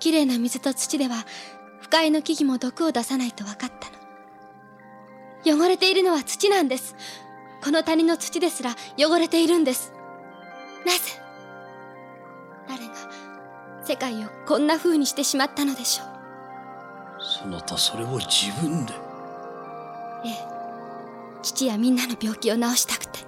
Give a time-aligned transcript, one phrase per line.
[0.00, 1.24] きれいな水と土では
[1.80, 3.88] 不快の木々も毒を出さないと分かった
[5.52, 5.56] の。
[5.56, 6.96] 汚れているのは土なんです。
[7.62, 9.92] この谷の土ですら汚れているんです。
[10.84, 10.98] なぜ？
[12.68, 12.94] 誰が
[13.84, 16.06] 世界をこんな風にしてしまったのでしょう。
[17.42, 18.94] そなたそれを自分で？
[20.24, 20.48] ええ。
[21.42, 23.20] 父やみんなの病気を治したくて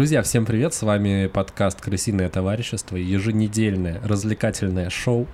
[0.00, 0.72] Друзья, всем привет!
[0.72, 5.26] С вами подкаст «Крысиное товарищество», еженедельное развлекательное шоу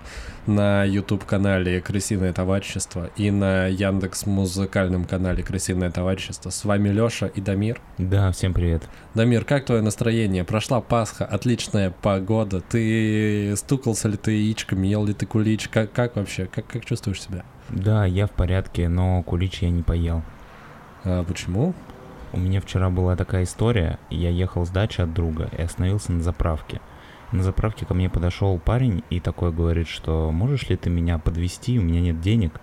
[0.49, 6.51] на YouTube-канале «Крысиное товарищество» и на Яндекс музыкальном канале «Крысиное товарищество».
[6.51, 7.81] С вами Лёша и Дамир.
[7.97, 8.83] Да, всем привет.
[9.15, 10.43] Дамир, как твое настроение?
[10.43, 12.61] Прошла Пасха, отличная погода.
[12.61, 15.69] Ты стукался ли ты яичками, ел ли ты кулич?
[15.69, 16.47] Как, как вообще?
[16.47, 17.45] Как, как чувствуешь себя?
[17.69, 20.25] Да, я в порядке, но кулич я не поел.
[21.05, 21.73] А почему?
[22.37, 26.23] У меня вчера была такая история, я ехал с дачи от друга и остановился на
[26.23, 26.83] заправке.
[27.33, 31.79] На заправке ко мне подошел парень и такой говорит, что можешь ли ты меня подвести,
[31.79, 32.61] у меня нет денег,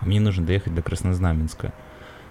[0.00, 1.72] а мне нужно доехать до Краснознаменска.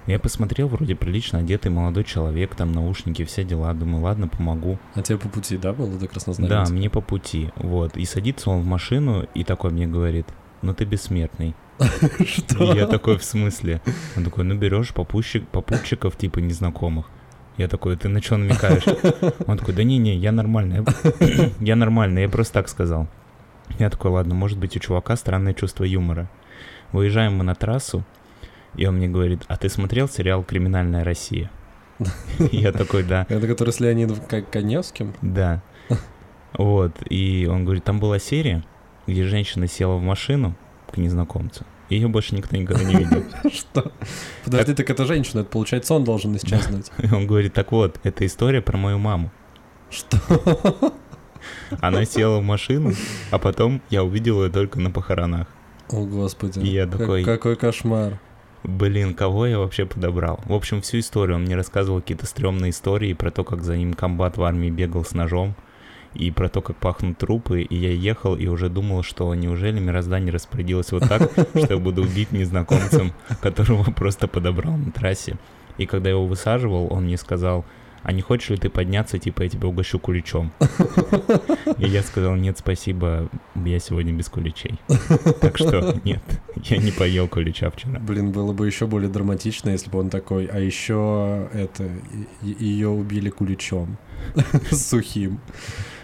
[0.05, 4.77] Я посмотрел, вроде прилично одетый молодой человек, там наушники, все дела, думаю, ладно, помогу.
[4.93, 6.65] А тебе по пути, да, было до Краснознаменска?
[6.65, 7.95] Да, мне по пути, вот.
[7.95, 10.27] И садится он в машину и такой мне говорит,
[10.61, 11.55] ну ты бессмертный.
[12.25, 12.73] Что?
[12.73, 13.81] Я такой, в смысле?
[14.15, 17.07] Он такой, ну берешь попутчик, попутчиков типа незнакомых.
[17.57, 18.85] Я такой, ты на что намекаешь?
[19.47, 20.85] Он такой, да не-не, я нормальный.
[21.59, 23.07] Я нормальный, я просто так сказал.
[23.77, 26.29] Я такой, ладно, может быть у чувака странное чувство юмора.
[26.91, 28.03] Выезжаем мы на трассу,
[28.75, 31.49] и он мне говорит, а ты смотрел сериал «Криминальная Россия»?
[32.51, 33.25] Я такой, да.
[33.29, 34.17] Это который с Леонидом
[34.51, 35.13] Коневским?
[35.21, 35.61] Да.
[36.53, 38.61] Вот, и он говорит, там была серия,
[39.07, 40.53] где женщина села в машину
[40.91, 43.23] к незнакомцу, ее больше никто никогда не видел.
[43.51, 43.91] Что?
[44.45, 46.91] Подожди, так это женщина, это получается он должен исчезнуть.
[46.99, 49.31] И он говорит, так вот, это история про мою маму.
[49.89, 50.17] Что?
[51.81, 52.93] Она села в машину,
[53.31, 55.47] а потом я увидел ее только на похоронах.
[55.89, 56.59] О, господи.
[56.59, 58.19] И я такой- Какой кошмар.
[58.63, 60.39] Блин, кого я вообще подобрал?
[60.45, 63.95] В общем, всю историю он мне рассказывал какие-то стрёмные истории про то, как за ним
[63.95, 65.55] комбат в армии бегал с ножом,
[66.13, 70.31] и про то, как пахнут трупы, и я ехал и уже думал, что неужели мироздание
[70.31, 75.37] распорядилось вот так, что я буду убить незнакомцем, которого просто подобрал на трассе.
[75.77, 77.65] И когда я его высаживал, он мне сказал,
[78.03, 80.51] а не хочешь ли ты подняться, типа я тебя угощу куличом?
[81.77, 84.79] И я сказал, нет, спасибо, я сегодня без куличей.
[85.39, 86.23] Так что нет,
[86.55, 87.99] я не поел кулича вчера.
[87.99, 91.89] Блин, было бы еще более драматично, если бы он такой, а еще это,
[92.41, 93.97] ее убили куличом
[94.71, 95.39] сухим.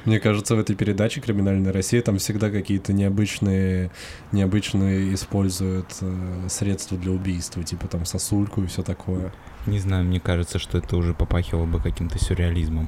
[0.08, 3.92] Мне кажется, в этой передаче «Криминальная Россия» там всегда какие-то необычные,
[4.32, 9.34] необычные используют э, средства для убийства, типа там сосульку и все такое.
[9.68, 12.88] Не знаю, мне кажется, что это уже попахивало бы каким-то сюрреализмом.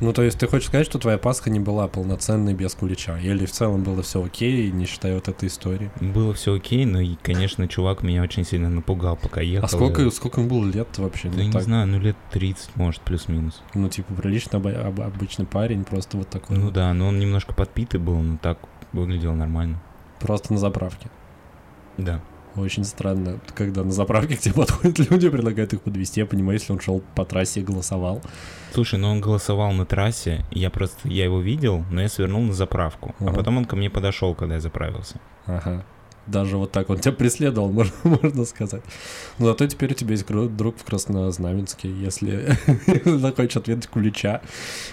[0.00, 3.18] Ну, то есть ты хочешь сказать, что твоя Пасха не была полноценной без кулича?
[3.20, 5.90] Или в целом было все окей, не считая вот этой истории?
[6.00, 9.66] Было все окей, но, и, конечно, чувак меня очень сильно напугал, пока ехал.
[9.66, 11.28] А сколько, сколько ему было лет вообще?
[11.28, 13.62] Да Ну, я не так, знаю, ну лет 30, может, плюс-минус.
[13.74, 16.56] Ну, типа, прилично обы- об- обычный парень, просто вот такой.
[16.56, 16.74] Ну вот.
[16.74, 18.58] да, но он немножко подпитый был, но так
[18.92, 19.80] выглядел нормально.
[20.20, 21.08] Просто на заправке.
[21.98, 22.20] Да.
[22.56, 26.20] Очень странно, когда на заправке к тебе подходят люди, предлагают их подвести.
[26.20, 28.22] Я понимаю, если он шел по трассе и голосовал.
[28.72, 32.52] Слушай, ну он голосовал на трассе, я просто, я его видел, но я свернул на
[32.52, 33.14] заправку.
[33.20, 33.34] А Ага.
[33.34, 35.20] потом он ко мне подошел, когда я заправился.
[35.46, 35.84] Ага.
[36.26, 38.82] Даже вот так он тебя преследовал, можно, можно сказать.
[39.38, 42.56] Но зато теперь у тебя есть друг в Краснознаменске, если
[43.18, 44.40] захочешь ответить кулича.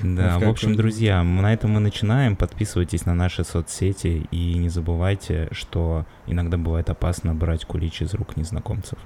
[0.02, 2.36] Да, в общем, друзья, на этом мы начинаем.
[2.36, 8.38] Подписывайтесь на наши соцсети и не забывайте, что иногда бывает опасно брать кулич из рук
[8.38, 8.98] незнакомцев.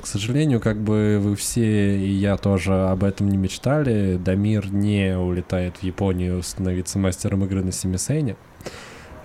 [0.00, 4.16] К сожалению, как бы вы все и я тоже об этом не мечтали.
[4.16, 8.36] Дамир не улетает в Японию становиться мастером игры на Семисене.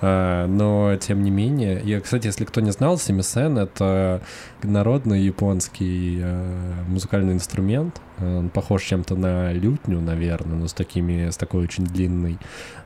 [0.02, 4.22] А, Но, тем не менее, я, кстати, если кто не знал, семисен— это
[4.62, 8.02] народный японский э, музыкальный инструмент.
[8.20, 12.38] Он похож чем-то на лютню, наверное, но с такими, с такой очень длинной,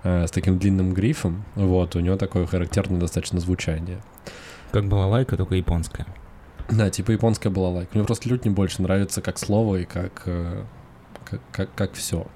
[0.04, 1.44] э, с таким длинным грифом.
[1.56, 4.00] Вот, у него такое характерное достаточно звучание.
[4.72, 6.06] Как балалайка, только японская.
[6.72, 7.92] Да, типа японская балалайка.
[7.98, 10.64] Мне просто лютни больше нравится как слово и как, э,
[11.26, 12.28] как, как, как все.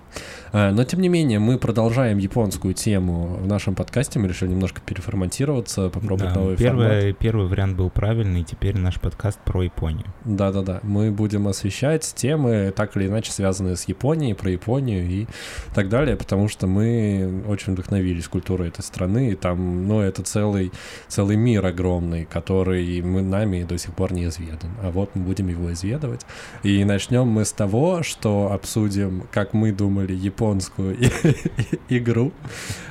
[0.52, 4.20] А, но, тем не менее, мы продолжаем японскую тему в нашем подкасте.
[4.20, 7.18] Мы решили немножко переформатироваться, попробовать Да, новый первый, формат.
[7.18, 10.06] первый вариант был правильный, теперь наш подкаст про Японию.
[10.26, 10.80] Да-да-да.
[10.84, 15.28] Мы будем освещать темы, так или иначе связанные с Японией, про Японию и
[15.74, 19.32] так далее, потому что мы очень вдохновились культурой этой страны.
[19.32, 20.72] И там, ну, это целый,
[21.08, 24.70] целый мир огромный, который мы нами до сих пор не изведан.
[24.84, 26.22] А вот мы будем его изведывать.
[26.62, 30.98] И начнем мы с того, что обсудим, как мы думали, японскую
[31.90, 32.32] игру.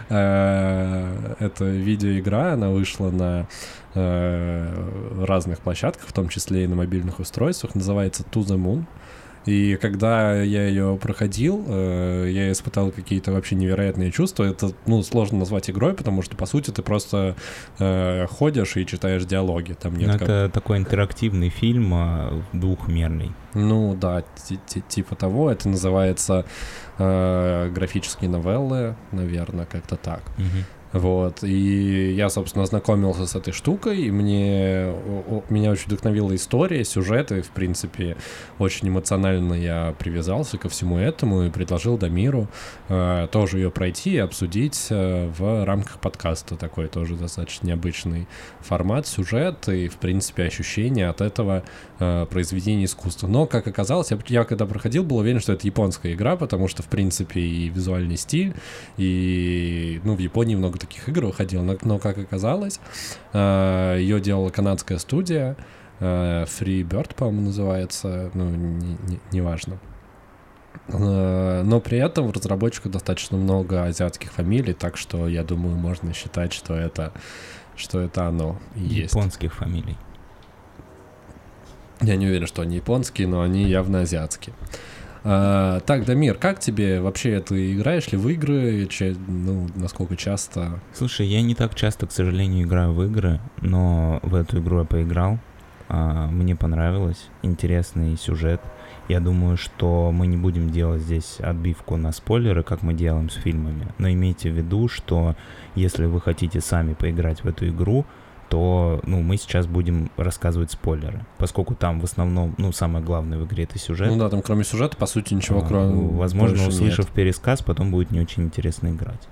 [0.08, 3.46] Э, Это видеоигра, она вышла на
[3.94, 8.84] э, разных площадках, в том числе и на мобильных устройствах, называется To the Moon.
[9.44, 14.44] И когда я ее проходил, э, я испытал какие-то вообще невероятные чувства.
[14.44, 17.34] Это, ну, сложно назвать игрой, потому что, по сути, ты просто
[17.78, 19.72] ходишь и читаешь диалоги.
[19.72, 23.32] Там нет Ну, как- это такой интерактивный фильм а, двухмерный.
[23.54, 25.50] Ну да, ти- ти- типа того.
[25.50, 26.44] Это называется
[26.98, 30.22] э, графические новеллы, наверное, как-то так.
[30.92, 34.92] Вот, и я, собственно, ознакомился с этой штукой, и мне,
[35.48, 38.16] меня очень вдохновила история, сюжет, и, в принципе,
[38.58, 42.46] очень эмоционально я привязался ко всему этому и предложил Дамиру
[42.88, 46.56] э, тоже ее пройти и обсудить э, в рамках подкаста.
[46.56, 48.28] Такой тоже достаточно необычный
[48.60, 51.62] формат, сюжет и, в принципе, ощущение от этого
[52.02, 53.28] э, произведения искусства.
[53.28, 56.82] Но, как оказалось, я, я когда проходил, был уверен, что это японская игра, потому что,
[56.82, 58.54] в принципе, и визуальный стиль,
[58.99, 62.81] и, ну, в Японии много таких игр выходило, но, но как оказалось,
[63.32, 65.56] э, ее делала канадская студия,
[66.00, 69.78] э, Free Bird, по-моему, называется, ну, не- не- неважно.
[70.88, 76.12] Э, Но при этом в разработчиках достаточно много азиатских фамилий, так что я думаю, можно
[76.12, 77.12] считать, что это,
[77.76, 79.14] что это оно есть.
[79.14, 79.96] Японских фамилий.
[82.02, 84.54] Я не уверен, что они японские, но они явно азиатские.
[85.25, 88.87] А, так, Дамир, как тебе вообще ты играешь ли в игры?
[88.87, 90.81] Че- ну, насколько часто?
[90.93, 94.84] Слушай, я не так часто, к сожалению, играю в игры, но в эту игру я
[94.84, 95.38] поиграл.
[95.88, 98.60] А, Мне понравилось, интересный сюжет.
[99.08, 103.34] Я думаю, что мы не будем делать здесь отбивку на спойлеры, как мы делаем с
[103.34, 103.87] фильмами.
[103.98, 105.37] Но имейте в виду, что
[105.75, 108.06] если вы хотите сами поиграть в эту игру,
[108.52, 111.25] то ну, мы сейчас будем рассказывать спойлеры.
[111.38, 114.10] Поскольку там в основном, ну, самое главное в игре это сюжет.
[114.10, 115.94] Ну да, там кроме сюжета, по сути, ничего А, кроме...
[115.94, 117.14] ну, Возможно, услышав нет.
[117.14, 119.26] пересказ, потом будет не очень интересно играть.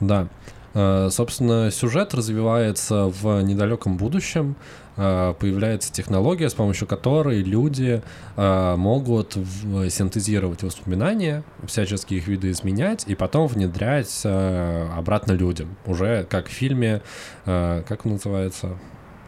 [0.00, 0.28] Да.
[0.72, 4.56] Э, Собственно, сюжет развивается в недалеком будущем.
[4.96, 8.02] Э, Появляется технология, с помощью которой люди
[8.36, 9.34] э, могут
[9.90, 15.76] синтезировать воспоминания, всячески их видоизменять, и потом внедрять э, обратно людям.
[15.86, 17.02] Уже как в фильме,
[17.44, 18.70] как он называется,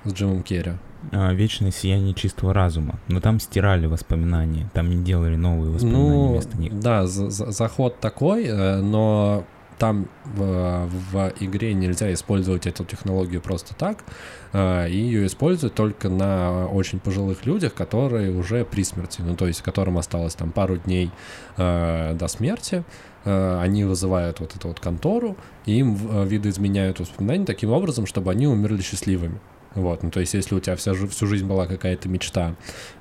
[0.05, 0.73] с Джимом Керри.
[1.13, 2.99] А, Вечное сияние чистого разума.
[3.09, 6.81] Но там стирали воспоминания, там не делали новые воспоминания Ну, вместо них.
[6.81, 8.49] да, за- за- заход такой,
[8.83, 9.45] но
[9.79, 14.05] там в, в игре нельзя использовать эту технологию просто так,
[14.53, 19.47] э, и ее используют только на очень пожилых людях, которые уже при смерти, ну то
[19.47, 21.11] есть которым осталось там пару дней
[21.57, 22.85] э, до смерти,
[23.25, 25.37] Э, они вызывают вот эту вот контору,
[25.67, 29.39] и им видоизменяют воспоминания таким образом, чтобы они умерли счастливыми.
[29.75, 32.55] Вот, ну то есть если у тебя вся, всю жизнь была какая-то мечта,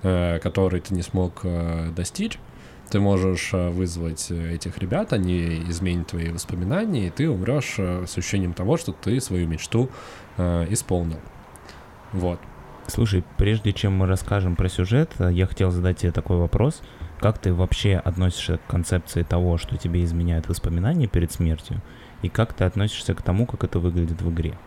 [0.03, 2.39] э, которой ты не смог э, достичь,
[2.89, 8.05] ты можешь э, вызвать э, этих ребят, они изменят твои воспоминания, и ты умрешь э,
[8.07, 9.89] с ощущением того, что ты свою мечту
[10.37, 11.19] э, исполнил.
[12.13, 12.39] Вот.
[12.87, 16.81] Слушай, прежде чем мы расскажем про сюжет, я хотел задать тебе такой вопрос.
[17.19, 21.81] Как ты вообще относишься к концепции того, что тебе изменяют воспоминания перед смертью?
[22.21, 24.57] И как ты относишься к тому, как это выглядит в игре?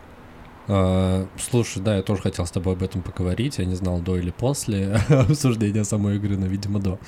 [0.68, 3.58] Э, Слушай, да, я тоже хотел с тобой об этом поговорить.
[3.58, 6.98] Я не знал, до или после обсуждения самой игры, но, видимо, до.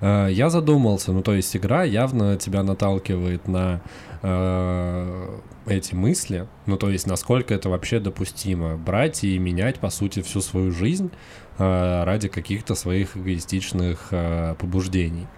[0.00, 3.80] Э, Я задумался, ну, то есть игра явно тебя наталкивает на
[4.22, 10.22] э, эти мысли, ну, то есть насколько это вообще допустимо брать и менять, по сути,
[10.22, 11.10] всю свою жизнь
[11.56, 14.12] ради каких-то своих эгоистичных
[14.58, 15.28] побуждений.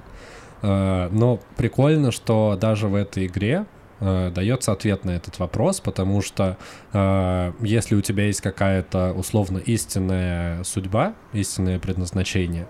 [0.62, 3.66] Но прикольно, что даже в этой игре
[4.00, 6.56] э, дается ответ на этот вопрос, потому что
[6.92, 12.66] э, если у тебя есть какая-то условно истинная судьба, истинное предназначение,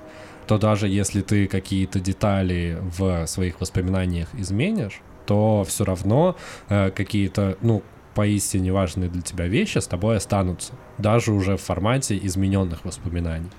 [0.47, 6.37] то даже если ты какие-то детали в своих воспоминаниях изменишь, то все равно
[6.69, 7.83] э, какие-то, ну,
[8.15, 13.51] поистине важные для тебя вещи с тобой останутся, даже уже в формате измененных воспоминаний.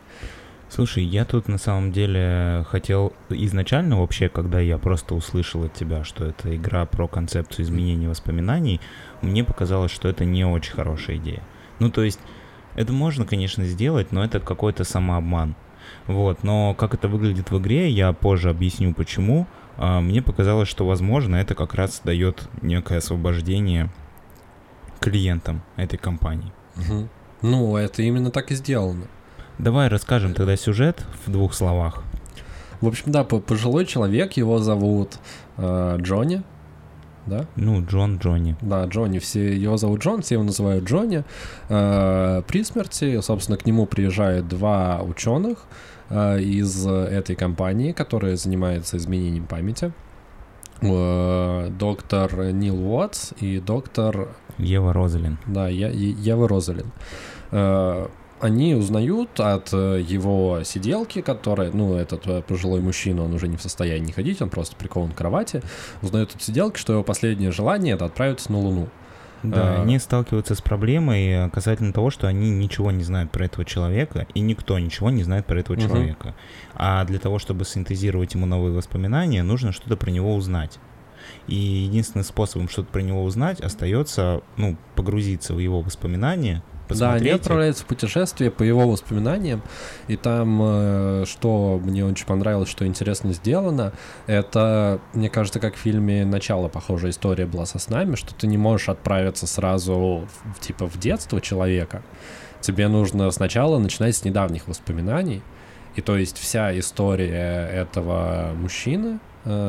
[0.70, 6.04] Слушай, я тут на самом деле хотел изначально вообще, когда я просто услышал от тебя,
[6.04, 8.82] что это игра про концепцию изменения воспоминаний,
[9.22, 11.42] мне показалось, что это не очень хорошая идея.
[11.80, 12.20] Ну, то есть,
[12.76, 15.56] это можно, конечно, сделать, но это какой-то самообман.
[16.06, 19.48] Вот, но как это выглядит в игре, я позже объясню почему.
[19.78, 23.90] а, мне показалось, что, возможно, это как раз дает некое освобождение
[25.00, 26.52] клиентам этой компании.
[26.76, 27.10] Мгм.
[27.42, 29.06] Ну, это именно так и сделано.
[29.60, 32.04] Давай расскажем тогда сюжет в двух словах.
[32.82, 35.18] В общем, да, по- пожилой человек, его зовут
[35.58, 36.44] э, Джонни,
[37.26, 37.46] да?
[37.56, 38.56] Ну, Джон Джонни.
[38.62, 41.24] Да, Джонни, все его зовут Джон, все его называют Джонни.
[41.70, 45.66] Э, при смерти, собственно, к нему приезжают два ученых
[46.10, 49.92] э, из этой компании, которая занимается изменением памяти.
[50.82, 55.40] Э, доктор Нил Уотс и доктор Ева Розалин.
[55.48, 56.92] да, я, Ева Розалин.
[57.52, 58.08] Э,
[58.40, 63.58] Они узнают от э, его сиделки, которая, ну, этот э, пожилой мужчина, он уже не
[63.58, 65.64] в состоянии ходить, он просто прикован к кровати,
[66.04, 68.90] узнают от сиделки, что его последнее желание— это отправиться на Луну.
[69.44, 69.82] Да, А.
[69.84, 74.40] они сталкиваются с проблемой касательно того, что они ничего не знают про этого человека, и
[74.40, 75.88] никто ничего не знает про этого Мгм.
[75.88, 76.36] человека.
[76.76, 80.80] А для того, чтобы синтезировать ему новые воспоминания, нужно что-то про него узнать.
[81.48, 87.30] И единственным способом что-то про него узнать остается, ну, погрузиться в его воспоминания, Да, они
[87.42, 89.62] отправляются в путешествие по его воспоминаниям,
[90.08, 93.94] и там, э, что мне очень понравилось, что интересно сделано,
[94.28, 98.58] это, мне кажется, как в фильме «Начало» похожая история была со снами, что ты не
[98.58, 102.02] можешь отправиться сразу, в- типа, в детство человека.
[102.62, 105.42] Тебе нужно сначала начинать с недавних воспоминаний,
[105.96, 109.20] и то есть вся история этого мужчины,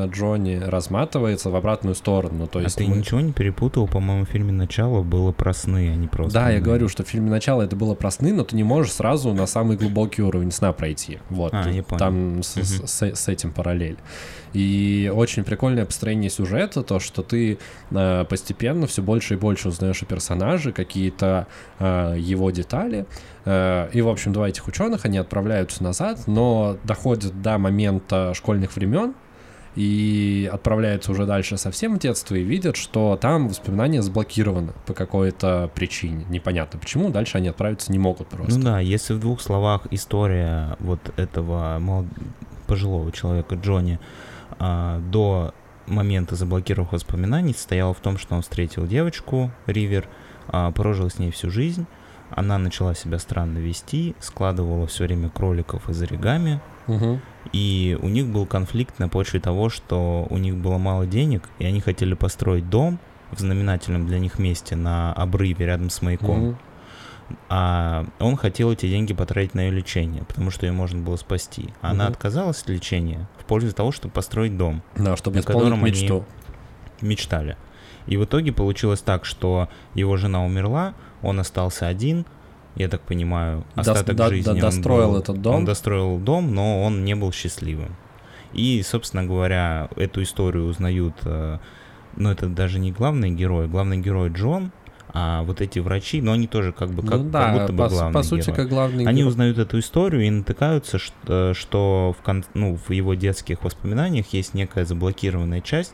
[0.07, 2.47] Джонни, разматывается в обратную сторону.
[2.47, 3.87] То А есть ты мы- ничего не перепутал?
[3.87, 6.33] По-моему, в фильме «Начало» было про сны, а не просто...
[6.33, 8.93] Да, я говорю, что в фильме «Начало» это было про сны, но ты не можешь
[8.93, 11.19] сразу на самый глубокий уровень сна пройти.
[11.29, 11.53] Вот.
[11.53, 11.99] А, я понял.
[11.99, 12.87] Там с- Мгм.
[12.87, 13.97] с- с этим параллель.
[14.53, 17.59] И очень прикольное построение сюжета, то, что ты
[17.91, 21.45] э, постепенно все больше и больше узнаешь о персонаже, какие-то
[21.79, 23.05] э, его детали.
[23.45, 28.75] Э, и, в общем, два этих ученых, они отправляются назад, но доходят до момента школьных
[28.75, 29.13] времен,
[29.75, 35.69] и отправляются уже дальше совсем в детство и видят, что там воспоминания заблокированы по какой-то
[35.73, 36.25] причине.
[36.29, 38.57] Непонятно почему, дальше они отправиться не могут просто.
[38.57, 42.07] Ну да, если в двух словах история вот этого молод-
[42.67, 43.99] пожилого человека Джонни
[44.59, 45.53] а, до
[45.87, 50.07] момента заблокированных воспоминаний состояла в том, что он встретил девочку, Ривер,
[50.47, 51.85] а, прожил с ней всю жизнь,
[52.29, 57.21] она начала себя странно вести, складывала все время кроликов из оригами, Мгм.
[57.53, 61.65] и у них был конфликт на почве того, что у них было мало денег, и
[61.65, 62.99] они хотели построить дом
[63.31, 66.39] в знаменательном для них месте на обрыве рядом с маяком.
[66.39, 66.57] Мгм.
[67.47, 71.69] А он хотел эти деньги потратить на ее лечение, потому что ее можно было спасти.
[71.81, 72.13] Она Мгм.
[72.13, 74.81] отказалась от лечения в пользу того, чтобы построить дом.
[74.95, 76.25] Да, чтобы на котором они мечту.
[77.01, 77.55] Мечтали.
[78.07, 82.25] И в итоге получилось так, что его жена умерла, он остался один,
[82.79, 85.55] я так понимаю, остаток до- жизни до- он достроил был- этот дом.
[85.55, 87.95] Он достроил дом, но он не был счастливым.
[88.53, 91.59] И, собственно говоря, эту историю узнают, э,
[92.15, 94.71] ну это даже не главный герой, главный герой Джон,
[95.13, 97.83] а вот эти врачи, но они тоже как бы как, ну как да, будто бы
[97.83, 98.55] по, главный по сути, герой.
[98.55, 99.29] как главный Они герой.
[99.29, 104.53] узнают эту историю и натыкаются, что, что в, кон- ну, в его детских воспоминаниях есть
[104.53, 105.93] некая заблокированная часть,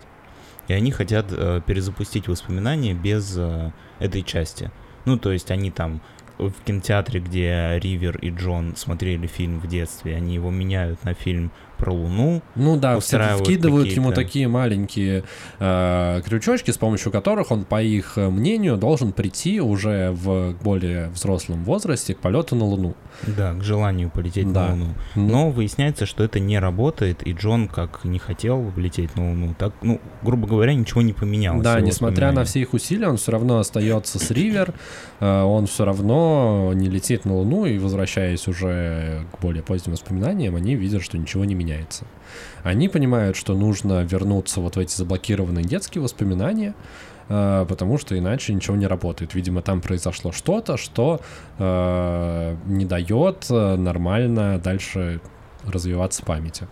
[0.68, 4.72] и они хотят э, перезапустить воспоминания без э, этой части.
[5.06, 6.01] Ну, то есть они там
[6.38, 11.51] в кинотеатре, где Ривер и Джон смотрели фильм в детстве, они его меняют на фильм
[11.77, 12.41] про Луну.
[12.55, 15.24] Ну да, все вкидывают ему такие маленькие
[15.60, 21.63] э, крючочки, с помощью которых он, по их мнению, должен прийти уже в более взрослом
[21.63, 22.96] возрасте к полету на Луну.
[23.27, 24.67] Да, к желанию полететь Да.
[24.67, 24.88] на Луну.
[25.15, 29.74] Но выясняется, что это не работает, и Джон как не хотел лететь на Луну, так,
[29.82, 31.63] ну, грубо говоря, ничего не поменялось.
[31.63, 34.74] Да, несмотря на все их усилия, он все равно остается с Ривер,
[35.20, 40.55] э, он все равно не летит на Луну, и возвращаясь уже к более поздним воспоминаниям,
[40.55, 41.64] они видят, что ничего не меняется.
[42.63, 46.74] Они понимают, что нужно вернуться вот в эти заблокированные детские воспоминания,
[47.29, 49.36] э, потому что иначе ничего не работает.
[49.36, 51.19] Видимо, там произошло что-то, что
[51.57, 55.19] э, не дает э, нормально дальше
[55.65, 56.67] развиваться памяти.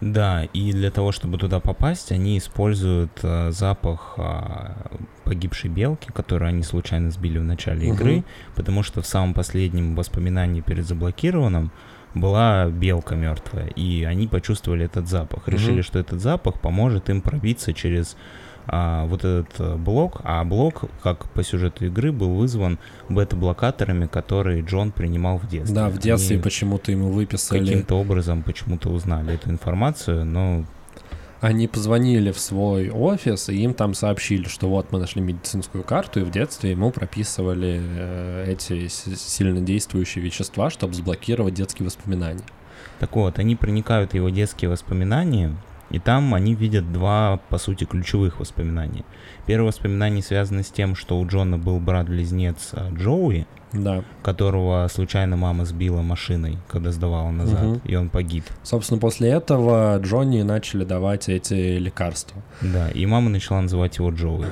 [0.00, 4.76] Да, и для того, чтобы туда попасть, они используют э, запах а,
[5.24, 7.94] погибшей белки, которую они случайно сбили в начале Мгм.
[7.94, 8.24] игры,
[8.54, 11.70] потому что в самом последнем воспоминании перед заблокированным
[12.14, 15.82] была белка мертвая, и они почувствовали этот запах, решили, Мгм.
[15.82, 18.16] что этот запах поможет им пробиться через
[18.68, 24.62] а, вот этот э, блок, а блок, как по сюжету игры, был вызван бета-блокаторами, которые
[24.62, 25.72] Джон принимал в детстве.
[25.72, 30.64] Да, в детстве почему-то ему выписали каким-то образом почему-то узнали эту информацию, но
[31.40, 36.20] Они позвонили в свой офис, и им там сообщили, что вот мы нашли медицинскую карту,
[36.20, 42.44] и в детстве ему прописывали э, эти сильно действующие вещества, чтобы заблокировать детские воспоминания.
[43.00, 45.54] Так вот, они проникают в его детские воспоминания
[45.90, 49.04] И там они видят два, по сути, ключевых воспоминания.
[49.46, 54.04] Первое воспоминание связано с тем, что у Джона был брат-близнец а, Джоуи, Да.
[54.22, 57.80] которого случайно мама сбила машиной, когда сдавала назад, Мгм.
[57.84, 58.44] и он погиб.
[58.62, 62.40] Собственно, после этого Джонни начали давать эти лекарства.
[62.62, 64.46] Да, и мама начала называть его Джоуи.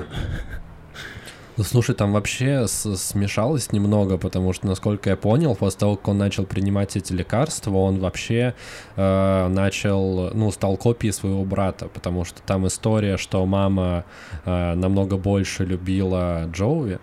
[1.57, 6.17] Ну, слушай, там вообще смешалось немного, потому что, насколько я понял, после того, как он
[6.17, 8.53] начал принимать эти лекарства, он вообще
[8.97, 14.03] э, начал, ну, стал копией своего брата, потому что там история, что мама
[14.43, 16.99] э, намного больше любила Джоуи,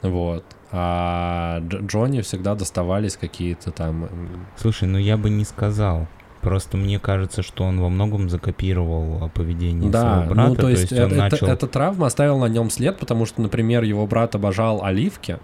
[0.00, 4.08] вот, а Дж- Джонни всегда доставались какие-то там...
[4.56, 6.06] Слушай, ну я бы не сказал.
[6.40, 10.48] Просто мне кажется, что он во многом закопировал а, поведение Да, своего брата.
[10.48, 11.46] ну то есть, он это- начал...
[11.46, 15.38] эта травма оставила на нем след, потому что, например, его брат обожал оливки,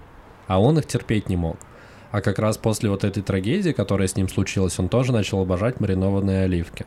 [0.49, 1.57] а он их терпеть не мог.
[2.11, 5.79] А как раз после вот этой трагедии, которая с ним случилась, он тоже начал обожать
[5.79, 6.87] маринованные оливки.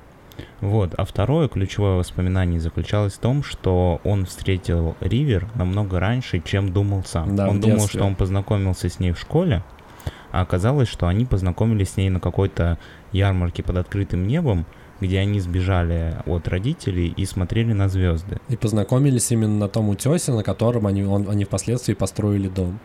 [0.61, 6.71] Вот, а второе ключевое воспоминание заключалось в том, что он встретил Ривер намного раньше, чем
[6.71, 7.35] думал сам.
[7.35, 9.63] Да, он думал, что он познакомился с ней в школе,
[10.31, 12.77] а оказалось, что они познакомились с ней на какой-то
[13.11, 14.65] ярмарке под открытым небом,
[15.01, 18.37] где они сбежали от родителей и смотрели на звезды.
[18.49, 22.79] И познакомились именно на том утесе, на котором они, он- они впоследствии построили дом.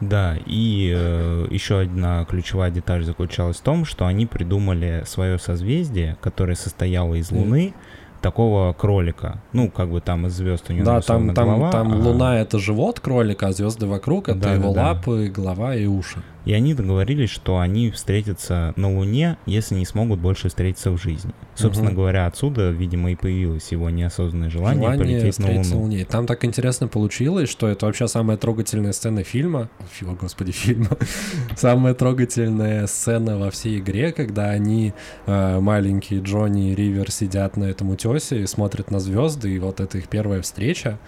[0.00, 6.16] Да, и э, еще одна ключевая деталь заключалась в том, что они придумали свое созвездие,
[6.20, 7.30] которое состояло из.
[7.32, 7.74] Луны,
[8.20, 9.40] такого кролика.
[9.52, 12.38] Ну, как бы там из звезд у него Да, там, там, голова, там а- луна
[12.40, 14.86] это живот кролика, а звезды вокруг это Да, его да, да.
[14.92, 16.18] лапы, голова и уши.
[16.46, 21.32] И они договорились, что они встретятся на Луне, если не смогут больше встретиться в жизни.
[21.56, 21.96] Собственно Мгм.
[21.98, 25.80] говоря, отсюда, видимо, и появилось его неосознанное желание, Желание полететь на Луну.
[25.82, 26.04] Луне.
[26.04, 29.68] Там так интересно получилось, что это вообще самая трогательная сцена фильма.
[29.98, 30.96] Фу, господи, фильма.
[31.56, 34.94] самая трогательная сцена во всей игре, когда они,
[35.26, 39.80] э, маленькие Джонни и Ривер, сидят на этом утесе и смотрят на звезды, и вот
[39.80, 40.98] это их первая встреча.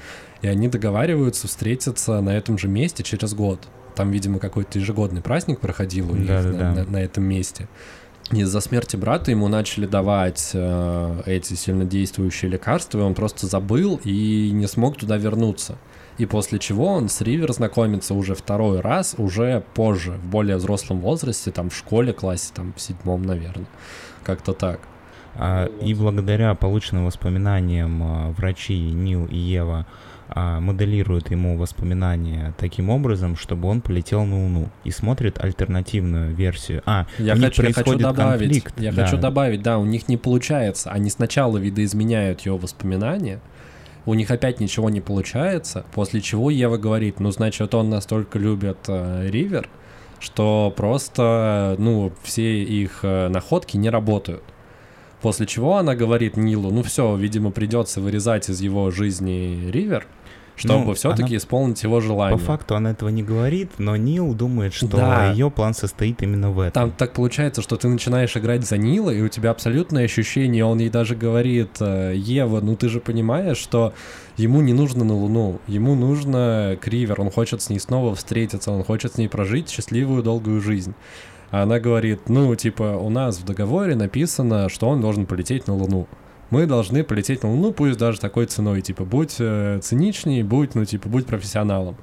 [0.42, 3.68] И они договариваются встретиться на этом же месте через год.
[3.98, 6.72] Там, видимо, какой-то ежегодный праздник проходил у них на, Да-да-да.
[6.72, 7.68] на- на этом месте.
[8.30, 14.50] Из-за смерти брата ему начали давать э, эти сильнодействующие лекарства, и он просто забыл и
[14.52, 15.76] не смог туда вернуться.
[16.18, 21.00] И после чего он с Ривер знакомится уже второй раз, уже позже, в более взрослом
[21.00, 23.66] возрасте, там в школе, классе, там в седьмом, наверное.
[24.24, 24.80] Как-то так.
[25.34, 29.86] А, и благодаря полученным воспоминаниям а, врачи Нил и Ева
[30.30, 36.82] а, моделируют ему воспоминания таким образом, чтобы он полетел на Луну и смотрит альтернативную версию.
[36.84, 39.04] А, Я у них хочу, я хочу происходит добавить, конфликт, я да.
[39.04, 40.90] хочу добавить, да, у них не получается.
[40.90, 43.40] Они сначала видоизменяют его воспоминания,
[44.04, 48.78] у них опять ничего не получается, после чего Ева говорит, ну, значит, он настолько любит
[48.88, 49.68] э, Ривер,
[50.20, 54.42] что просто, ну, все их э, находки не работают.
[55.20, 60.06] После чего она говорит Нилу, ну все, видимо, придется вырезать из его жизни Ривер,
[60.58, 62.38] чтобы Ну, все-таки она- исполнить его желание.
[62.38, 65.30] По факту она этого не говорит, но Нил думает, что Да.
[65.30, 66.72] ее план состоит именно в этом.
[66.72, 70.78] Там так получается, что ты начинаешь играть за Нила, и у тебя абсолютное ощущение, он
[70.78, 73.92] ей даже говорит, э, Ева, ну ты же понимаешь, что
[74.36, 78.84] ему не нужно на Луну, ему нужно Кривер, он хочет с ней снова встретиться, он
[78.84, 80.94] хочет с ней прожить счастливую долгую жизнь.
[81.50, 85.74] А она говорит, ну, типа, у нас в договоре написано, что он должен полететь на
[85.74, 86.06] Луну.
[86.50, 90.84] Мы должны полететь на Луну, пусть даже такой ценой, типа, будь э, циничней, будь, ну,
[90.84, 91.96] типа, будь профессионалом.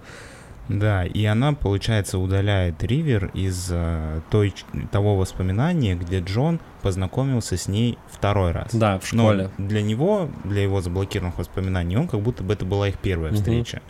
[0.67, 4.53] Да, и она, получается, удаляет Ривер из э, той,
[4.91, 8.73] того воспоминания, где Джон познакомился с ней второй раз.
[8.73, 9.49] Да, в Но школе.
[9.60, 13.38] для него, для его заблокированных воспоминаний, он как будто бы это была их первая Мгм.
[13.38, 13.81] встреча.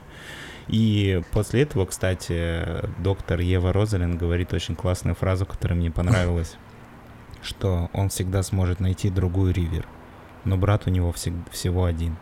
[0.67, 2.61] И после этого, кстати,
[2.99, 6.57] доктор Ева Розалин говорит очень классную фразу, которая мне понравилась,
[7.41, 9.85] что он всегда сможет найти другую Ривер,
[10.45, 12.17] но брат у него всег- всего один.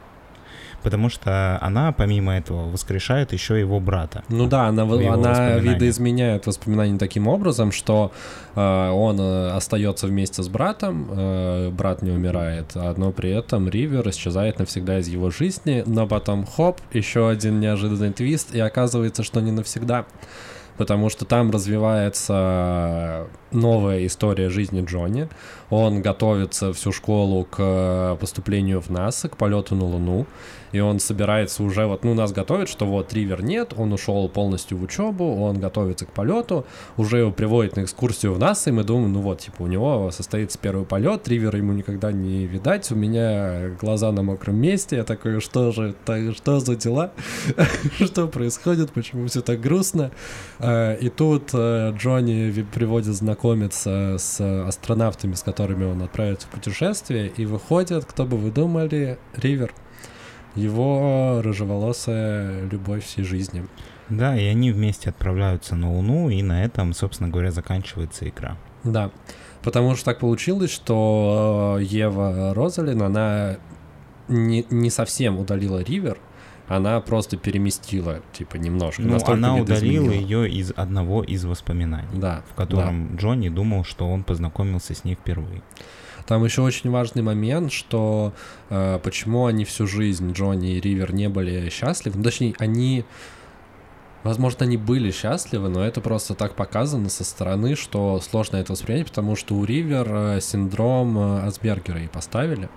[0.84, 4.24] Потому что она, помимо этого, воскрешает еще его брата.
[4.28, 8.12] Ну да, она, она видоизменяет воспоминания таким образом, что
[8.54, 13.70] э, он э, остается вместе с братом, э, брат не умирает, а, но при этом
[13.70, 19.24] Ривер исчезает навсегда из его жизни, но потом хоп, еще один неожиданный твист, и оказывается,
[19.24, 20.06] что не навсегда.
[20.78, 25.30] Потому что там развивается новая история жизни Джонни.
[25.70, 30.26] Он готовится всю школу к э, поступлению в НАСА, к полету на Луну.
[30.74, 34.78] И он собирается уже, вот, ну, нас готовит, что вот Ривер нет, он ушел полностью
[34.78, 36.66] в учебу, он готовится к полету,
[36.98, 40.12] уже его приводят на экскурсию в НАСА, и мы думаем, ну вот, типа, у него
[40.12, 45.04] состоится первый полет, Ривера ему никогда не видать, у меня глаза на мокром месте, я
[45.04, 47.12] такой, что же, это, что за дела,
[48.04, 50.12] что происходит, почему все так грустно,
[50.60, 57.32] Э, И тут э, Джонни приводит знакомиться с астронавтами, с которыми он отправится в путешествие,
[57.36, 59.74] и выходит, кто бы вы думали, Ривер.
[60.56, 63.66] Его рыжеволосая любовь всей жизни.
[64.10, 68.58] Да, и они вместе отправляются на Луну, и на этом, собственно говоря, заканчивается игра.
[68.84, 69.12] Да,
[69.64, 73.58] потому что так получилось, что э, Ева Розалин, она
[74.28, 76.18] не, не совсем удалила Ривер,
[76.68, 79.02] она просто переместила, типа, немножко.
[79.02, 84.24] Ну, она удалила ее из одного из воспоминаний, Да, в котором Джонни думал, что он
[84.24, 85.62] познакомился с ней впервые.
[86.26, 88.34] Там еще очень важный момент, что
[88.70, 92.18] э, почему они всю жизнь, Джонни и Ривер, не были счастливы.
[92.18, 93.04] Ну, точнее, они,
[94.24, 99.08] возможно, они были счастливы, но это просто так показано со стороны, что сложно это воспринять,
[99.08, 102.70] потому что у Ривер э, синдром э, Асбергера и поставили.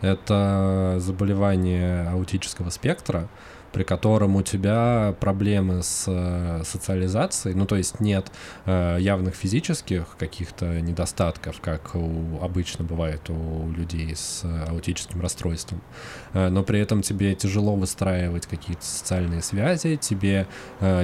[0.00, 3.28] Это заболевание аутического спектра,
[3.72, 8.30] при котором у тебя проблемы с э, социализацией, ну то есть нет
[8.66, 15.80] э, явных физических каких-то недостатков, как у, обычно бывает у людей с э, аутическим расстройством,
[16.34, 20.46] но при этом тебе тяжело выстраивать какие-то социальные связи, тебе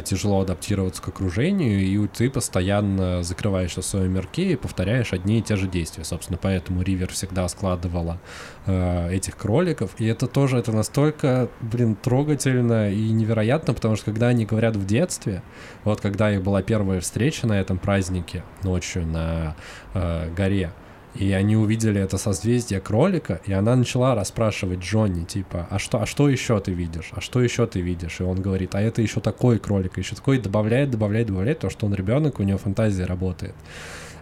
[0.04, 5.42] тяжело адаптироваться к окружению, и ты постоянно закрываешься в своем мирке и повторяешь одни и
[5.42, 6.04] те же действия.
[6.04, 8.20] Собственно, поэтому Ривер всегда складывала
[8.66, 14.46] этих кроликов, и это тоже это настолько, блин, трогательно и невероятно, потому что когда они
[14.46, 15.42] говорят в детстве,
[15.84, 19.56] вот когда их была первая встреча на этом празднике ночью на
[19.94, 20.72] э, горе,
[21.14, 26.06] и они увидели это созвездие кролика, и она начала расспрашивать Джонни, типа, а что, а
[26.06, 27.10] что еще ты видишь?
[27.12, 28.20] А что еще ты видишь?
[28.20, 31.86] И он говорит, а это еще такой кролик, еще такой, добавляет, добавляет, добавляет, то, что
[31.86, 33.54] он ребенок, у него фантазия работает.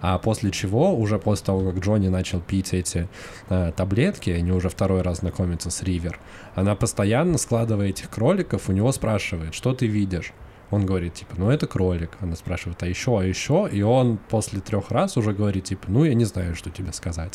[0.08, 3.08] А после чего, уже после того, как Джонни начал пить эти
[3.48, 6.20] э, таблетки, они уже второй раз знакомятся с Ривер,
[6.54, 10.32] она постоянно, складывая этих кроликов, у него спрашивает, что ты видишь?
[10.70, 12.10] Он говорит, типа, ну это кролик.
[12.20, 13.68] Она спрашивает, а еще, а еще?
[13.72, 17.32] И он после трех раз уже говорит, типа, ну я не знаю, что тебе сказать.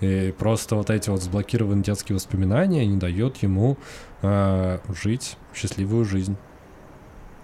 [0.00, 3.78] И просто вот эти вот заблокированные детские воспоминания не дают ему
[4.22, 6.36] э, жить счастливую жизнь.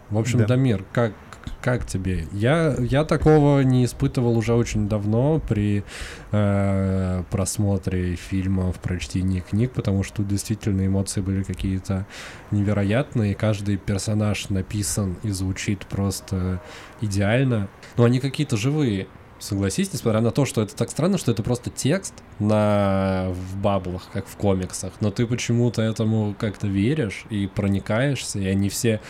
[0.08, 0.46] В общем, Да.
[0.46, 1.14] Дамир, как,
[1.60, 2.26] как тебе?
[2.32, 5.84] Я, я такого не испытывал уже очень давно при
[6.32, 12.06] э, просмотре фильмов, прочтении книг, потому что тут действительно эмоции были какие-то
[12.50, 13.34] невероятные.
[13.34, 16.60] Каждый персонаж написан и звучит просто
[17.00, 17.68] идеально.
[17.96, 19.06] Но они какие-то живые.
[19.42, 24.08] Согласись, несмотря на то, что это так странно, что это просто текст на в баблах,
[24.12, 29.00] как в комиксах, но ты почему-то этому как-то веришь и проникаешься, и они все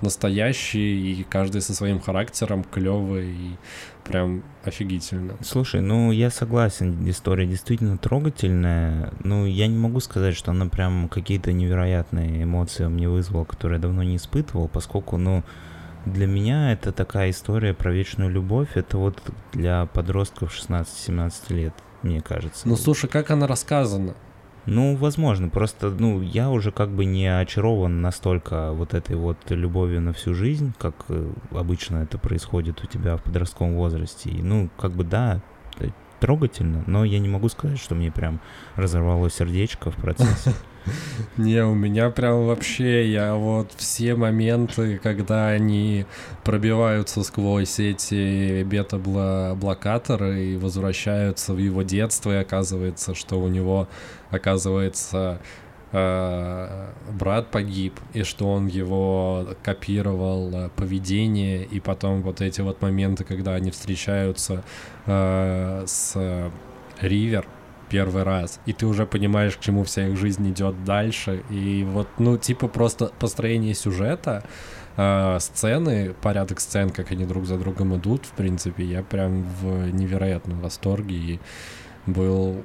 [0.00, 3.56] настоящие, и каждый со своим характером клевый, и
[4.02, 5.36] прям офигительно.
[5.42, 9.12] Слушай, ну я согласен, история действительно трогательная.
[9.22, 13.82] Ну, я не могу сказать, что она прям какие-то невероятные эмоции мне вызвала, которые я
[13.82, 15.44] давно не испытывал, поскольку, ну,
[16.06, 18.70] для меня это такая история про вечную любовь.
[18.74, 22.68] Это вот для подростков 16-17 лет, мне кажется.
[22.68, 24.14] Ну слушай, как она рассказана?
[24.64, 30.00] Ну, возможно, просто, ну, я уже как бы не очарован настолько вот этой вот любовью
[30.00, 34.30] на всю жизнь, как э, обычно это происходит у тебя в подростковом возрасте.
[34.30, 35.40] И, ну, как бы, да,
[36.20, 38.40] трогательно, но я не могу сказать, что мне прям
[38.76, 40.52] разорвало сердечко в процессе.
[41.36, 46.06] Не, у меня прям вообще, я вот все моменты, когда они
[46.44, 53.88] пробиваются сквозь эти бета-блокаторы и возвращаются в его детство, и оказывается, что у него,
[54.30, 55.40] оказывается,
[55.92, 62.82] э, брат погиб, и что он его копировал э, поведение, и потом вот эти вот
[62.82, 64.64] моменты, когда они встречаются
[65.06, 66.50] э, с
[67.00, 67.46] Ривер,
[67.92, 72.08] первый раз, и ты уже понимаешь, к чему вся их жизнь идет дальше, и вот,
[72.18, 74.44] ну, типа просто построение сюжета,
[74.96, 79.92] э, сцены, порядок сцен, как они друг за другом идут, в принципе, я прям в
[79.92, 81.40] невероятном восторге и
[82.06, 82.64] был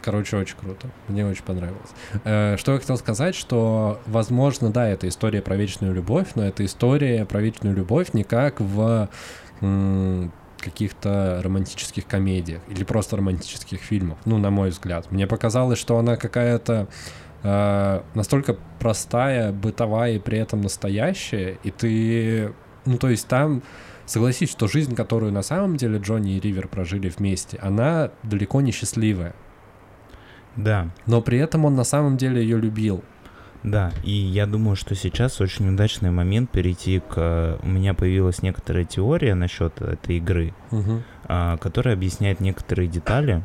[0.00, 0.88] Короче, очень круто.
[1.08, 1.90] Мне очень понравилось.
[2.24, 6.64] Э, Что я хотел сказать, что, возможно, да, это история про вечную любовь, но это
[6.64, 9.08] история про вечную любовь не как в
[10.60, 15.10] каких-то романтических комедиях или просто романтических фильмах, ну, на мой взгляд.
[15.10, 16.88] Мне показалось, что она какая-то
[17.42, 22.52] э, настолько простая, бытовая и при этом настоящая, и ты,
[22.84, 23.62] ну, то есть там
[24.08, 28.72] Согласись, что жизнь, которую на самом деле Джонни и Ривер прожили вместе, она далеко не
[28.72, 29.34] счастливая.
[30.56, 33.04] Да, Но при этом он на самом деле ее любил.
[33.62, 37.14] Да, и я думаю, что сейчас очень удачный момент перейти к...
[37.16, 40.54] э, У меня появилась некоторая теория насчет этой игры,
[41.24, 43.42] а, которая объясняет некоторые детали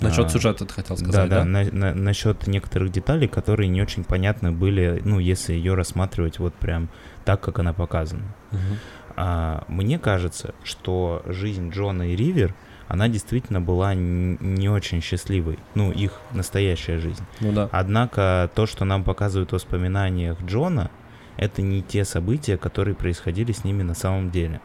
[0.00, 1.44] Насчет А, сюжета ты хотел Да, сказать, да, да?
[1.44, 6.54] на- на- насчет некоторых деталей, которые не очень понятны были, ну, если ее рассматривать вот
[6.54, 6.88] прям
[7.24, 8.24] так, как она показана.
[8.50, 8.78] Мгм.
[9.14, 12.52] А, мне кажется, что жизнь Джона и Ривер,
[12.92, 15.58] она действительно была не очень счастливой.
[15.74, 17.24] Ну, их настоящая жизнь.
[17.40, 17.70] Ну да.
[17.72, 20.90] Однако то, что нам показывают в воспоминаниях Джона,
[21.38, 24.60] это не те события, которые происходили с ними на самом деле.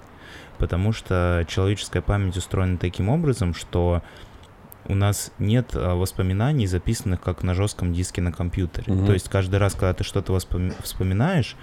[0.57, 4.03] Потому что человеческая память устроена таким образом, что
[4.89, 8.91] у нас нет а, воспоминаний, записанных как на жестком диске на компьютере.
[8.91, 9.05] Мгм.
[9.05, 11.55] То есть каждый раз, когда ты что-то воспоми- вспоминаешь,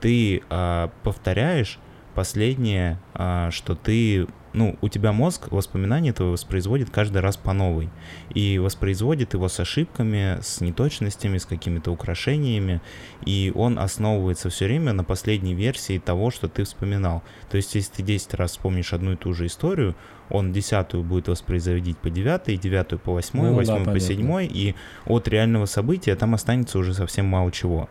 [0.00, 1.78] ты а, повторяешь
[2.16, 7.90] последнее, а, что ты, ну, у тебя мозг воспоминания этого воспроизводит каждый раз по новой.
[8.34, 12.80] И воспроизводит его с ошибками, с неточностями, с какими-то украшениями.
[13.24, 17.22] И он основывается все время на последней версии того, что ты вспоминал.
[17.50, 19.94] То есть, если ты 10 раз вспомнишь одну и ту же историю,
[20.30, 24.08] он десятую будет воспроизводить по девятой, девятую по восьмой, Ну да, восьмую по понятно.
[24.08, 24.74] седьмой, и
[25.06, 27.88] от реального события там останется уже совсем мало чего.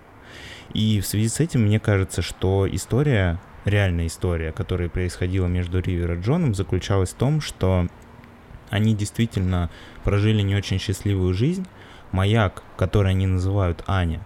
[0.74, 6.14] И в связи с этим мне кажется, что история, реальная история, которая происходила между Ривер
[6.14, 7.88] и Джоном, заключалась в том, что
[8.70, 9.70] они действительно
[10.04, 11.66] прожили не очень счастливую жизнь.
[12.12, 14.22] Маяк, который они называют Аня,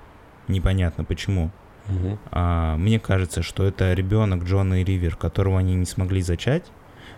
[0.47, 1.51] непонятно почему.
[1.87, 2.19] Мгм.
[2.29, 6.63] а, мне кажется, что это ребенок Джона и Ривер, которого они не смогли зачать,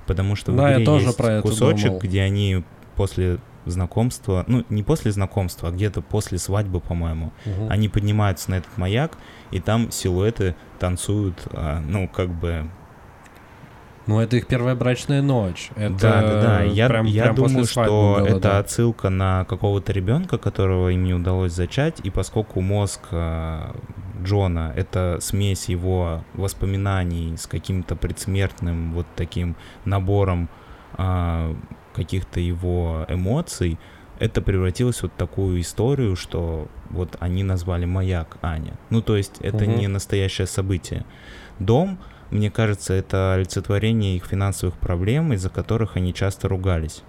[0.07, 1.99] потому что в Да, я игре тоже есть про это кусочек, думал.
[1.99, 2.63] где они
[2.95, 7.69] после знакомства, ну не после знакомства, а где-то после свадьбы, по-моему, Мгм.
[7.69, 9.17] они поднимаются на этот маяк,
[9.51, 12.69] и там силуэты танцуют, а, ну, как бы...
[14.05, 15.69] Ну, это их первая брачная ночь.
[15.77, 16.63] Это да, да, да.
[16.63, 18.59] Я, прям, я прям думаю, что было, это да.
[18.59, 23.73] отсылка на какого-то ребенка, которого им не удалось зачать, и поскольку мозг а,
[24.21, 30.49] Джона— это смесь его воспоминаний с каким-то предсмертным вот таким набором
[30.97, 31.55] а,
[31.93, 33.77] каких-то его эмоций,
[34.19, 38.77] это превратилось вот в такую историю, что вот они назвали «Маяк Аня».
[38.89, 39.75] Ну, то есть это Мгм.
[39.75, 41.05] не настоящее событие.
[41.59, 47.03] Дом, мне кажется, это олицетворение их финансовых проблем, из-за которых они часто ругались.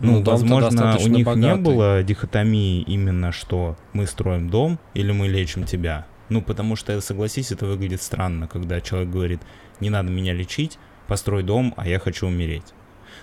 [0.00, 1.62] Ну, дом-то возможно, у них не богатый.
[1.62, 6.06] было дихотомии именно, что мы строим дом или мы лечим тебя.
[6.28, 9.40] Ну, потому что, согласись, это выглядит странно, когда человек говорит,
[9.80, 12.74] не надо меня лечить, построй дом, а я хочу умереть.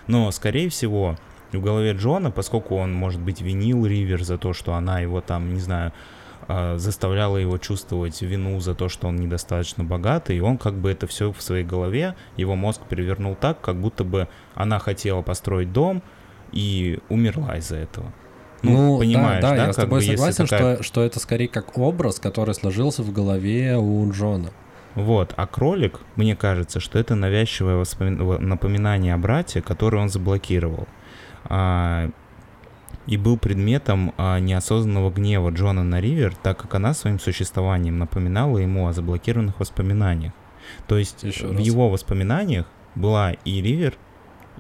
[0.07, 1.15] Но, скорее всего,
[1.51, 5.53] в голове Джона, поскольку он, может быть, винил Ривер за то, что она его там,
[5.53, 5.93] не знаю,
[6.47, 10.91] а, заставляла его чувствовать вину за то, что он недостаточно богатый, и он как бы
[10.91, 15.71] это все в своей голове, его мозг перевернул так, как будто бы она хотела построить
[15.73, 16.03] дом
[16.51, 18.13] и умерла из-за этого.
[18.61, 21.47] Ну, понимаешь, да, да, я с как тобой бы, согласен, такая- что, что это скорее
[21.47, 24.49] как образ, который сложился в голове у Джона.
[24.95, 30.10] Вот, а кролик, мне кажется, что это навязчивое воспоми- во- напоминание о брате, который он
[30.10, 30.88] заблокировал.
[31.45, 32.10] А,
[33.05, 38.58] и был предметом а, неосознанного гнева Джона на Ривер, так как она своим существованием напоминала
[38.58, 40.34] ему о заблокированных воспоминаниях.
[40.88, 41.62] То есть Ещё в раз.
[41.65, 43.93] его воспоминаниях была и Ривер,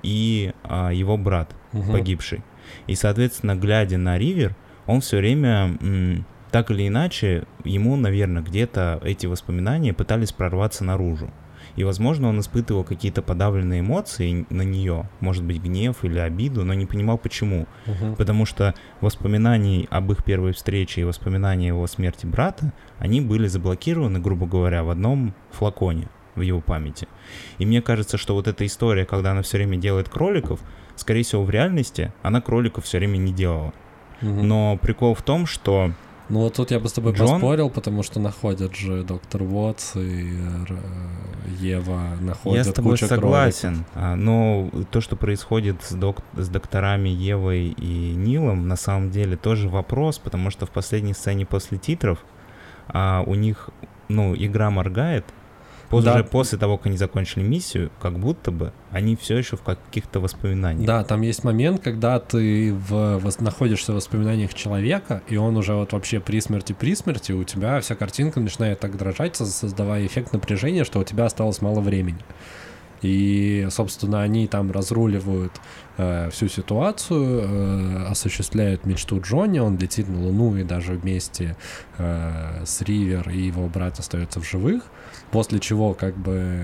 [0.03, 1.91] и а, его брат Мгм.
[1.93, 2.43] погибший.
[2.87, 4.53] И, соответственно, глядя на Ривер,
[4.85, 11.29] он все время, м, так или иначе, ему, наверное, где-то эти воспоминания пытались прорваться наружу.
[11.75, 16.73] И, возможно, он испытывал какие-то подавленные эмоции на нее, может быть, гнев или обиду, но
[16.73, 17.67] не понимал почему.
[17.85, 18.15] Мгм.
[18.15, 24.19] Потому что воспоминаний об их первой встрече и воспоминания его смерти брата, они были заблокированы,
[24.19, 27.09] грубо говоря, в одном флаконе в его памяти.
[27.57, 30.61] И мне кажется, что вот эта история, когда она все время делает кроликов,
[30.95, 33.73] скорее всего, в реальности она кроликов все время не делала.
[34.21, 34.47] Мгм.
[34.47, 35.91] Но прикол в том, что
[36.29, 37.27] Ну вот тут я бы с тобой Джон?
[37.27, 40.33] поспорил, потому что находят же доктор Вотс и
[40.69, 40.77] э,
[41.59, 46.49] Ева находят я с тобой кучу согласен, а, но то, что происходит с, док- с
[46.49, 51.77] докторами Евой и Нилом, на самом деле тоже вопрос, потому что в последней сцене после
[51.77, 52.19] титров
[52.87, 53.69] а, у них,
[54.07, 55.25] ну, игра моргает,
[55.89, 56.15] Позже, Да.
[56.15, 60.19] уже после того, как они закончили миссию, как будто бы они все еще в каких-то
[60.19, 60.85] воспоминаниях.
[60.87, 65.73] Да, там есть момент, когда ты в, вос- находишься в воспоминаниях человека, и он уже
[65.73, 70.05] вот вообще при смерти, при смерти, у тебя вся картинка начинает так дрожать, со- создавая
[70.05, 72.19] эффект напряжения, что у тебя осталось мало времени.
[73.01, 75.51] И, собственно, они там разруливают
[75.97, 81.55] э, всю ситуацию, э, осуществляют мечту Джонни, он летит на Луну и даже вместе
[81.99, 84.83] э, с Ривер и его брат остается в живых,
[85.35, 86.63] после чего как бы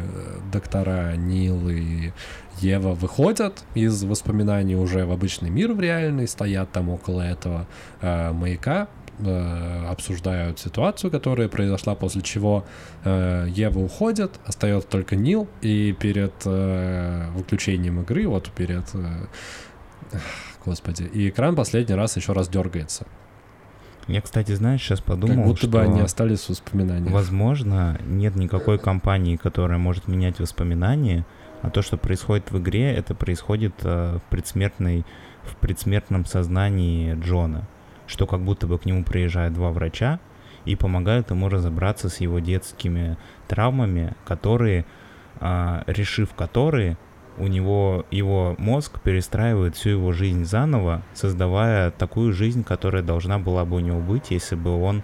[0.50, 2.14] доктора Нил и
[2.62, 7.68] Ева выходят из воспоминаний уже в обычный мир, в реальный, стоят там около этого
[8.00, 8.88] э, маяка,
[9.20, 12.64] э, обсуждают ситуацию, которая произошла, после чего
[13.04, 18.86] э, Ева уходит, остается только Нил, и перед э, выключением игры, вот перед...
[18.94, 20.18] э,
[20.66, 21.04] господи.
[21.12, 23.06] И экран последний раз еще раз дергается.
[24.08, 27.12] Я, кстати, знаешь, сейчас подумал, как будто что, бы они остались в воспоминаниях.
[27.12, 31.26] возможно, нет никакой компании, которая может менять воспоминания,
[31.62, 35.06] а то, что происходит в игре, это происходит э, в предсмертной,
[35.44, 37.68] в предсмертном сознании Джона,
[38.08, 40.20] что как будто бы к нему приезжают два врача
[40.66, 44.86] и помогают ему разобраться с его детскими травмами, которые,
[45.40, 46.98] а, решив которые,
[47.42, 53.66] у него его мозг перестраивает всю его жизнь заново, создавая такую жизнь, которая должна была
[53.66, 55.04] бы у него быть, если бы он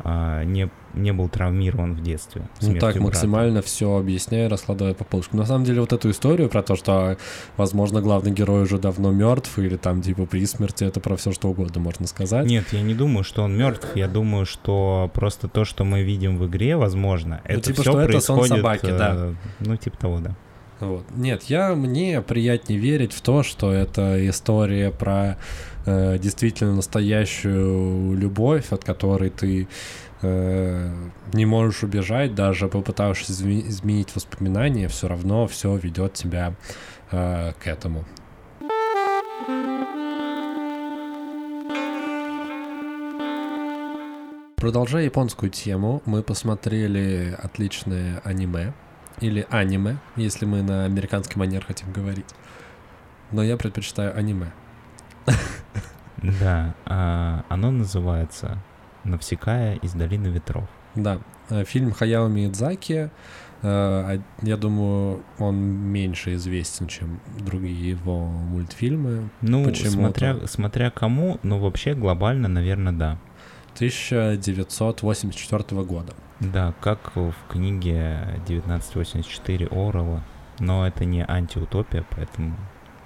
[0.00, 2.42] а, не, не был травмирован в детстве.
[2.60, 3.00] Ну так, брата.
[3.00, 5.38] максимально все объясняя, раскладывая по полочкам.
[5.38, 7.16] На самом деле, вот эту историю про то, что,
[7.56, 11.48] возможно, главный герой уже давно мертв, или там, типа, при смерти, это про все что
[11.48, 12.46] угодно можно сказать.
[12.46, 13.86] Нет, я не думаю, что он мертв.
[13.94, 18.00] Я думаю, что просто то, что мы видим в игре, возможно, это типа, все что
[18.00, 18.62] это сон происходит.
[18.64, 19.34] собаки, э, да.
[19.60, 20.36] Ну, типа того, да.
[20.80, 21.04] Вот.
[21.14, 25.38] Нет, я мне приятнее верить в то, что это история про
[25.86, 29.68] э, действительно настоящую любовь, от которой ты
[30.20, 30.94] э,
[31.32, 36.54] не можешь убежать, даже попытавшись изме- изменить воспоминания, все равно все ведет тебя
[37.10, 38.04] э, к этому.
[44.56, 48.72] Продолжая японскую тему, мы посмотрели отличное аниме,
[49.20, 52.26] или аниме, если мы на американский манер хотим говорить.
[53.32, 54.52] Но я предпочитаю аниме.
[56.40, 58.58] Да, а, оно называется
[59.04, 60.64] «Навсекая из долины ветров».
[60.94, 61.18] Да,
[61.50, 63.10] э, фильм Хаяо Миядзаки, э,
[63.62, 69.28] а- я думаю, он меньше известен, чем другие его мультфильмы.
[69.42, 73.18] Ну, смотря, смотря кому, но вообще глобально, наверное, да.
[73.76, 76.14] 1984 года.
[76.40, 80.22] Да, как в книге 1984 Орла,
[80.58, 82.56] но это не антиутопия, поэтому...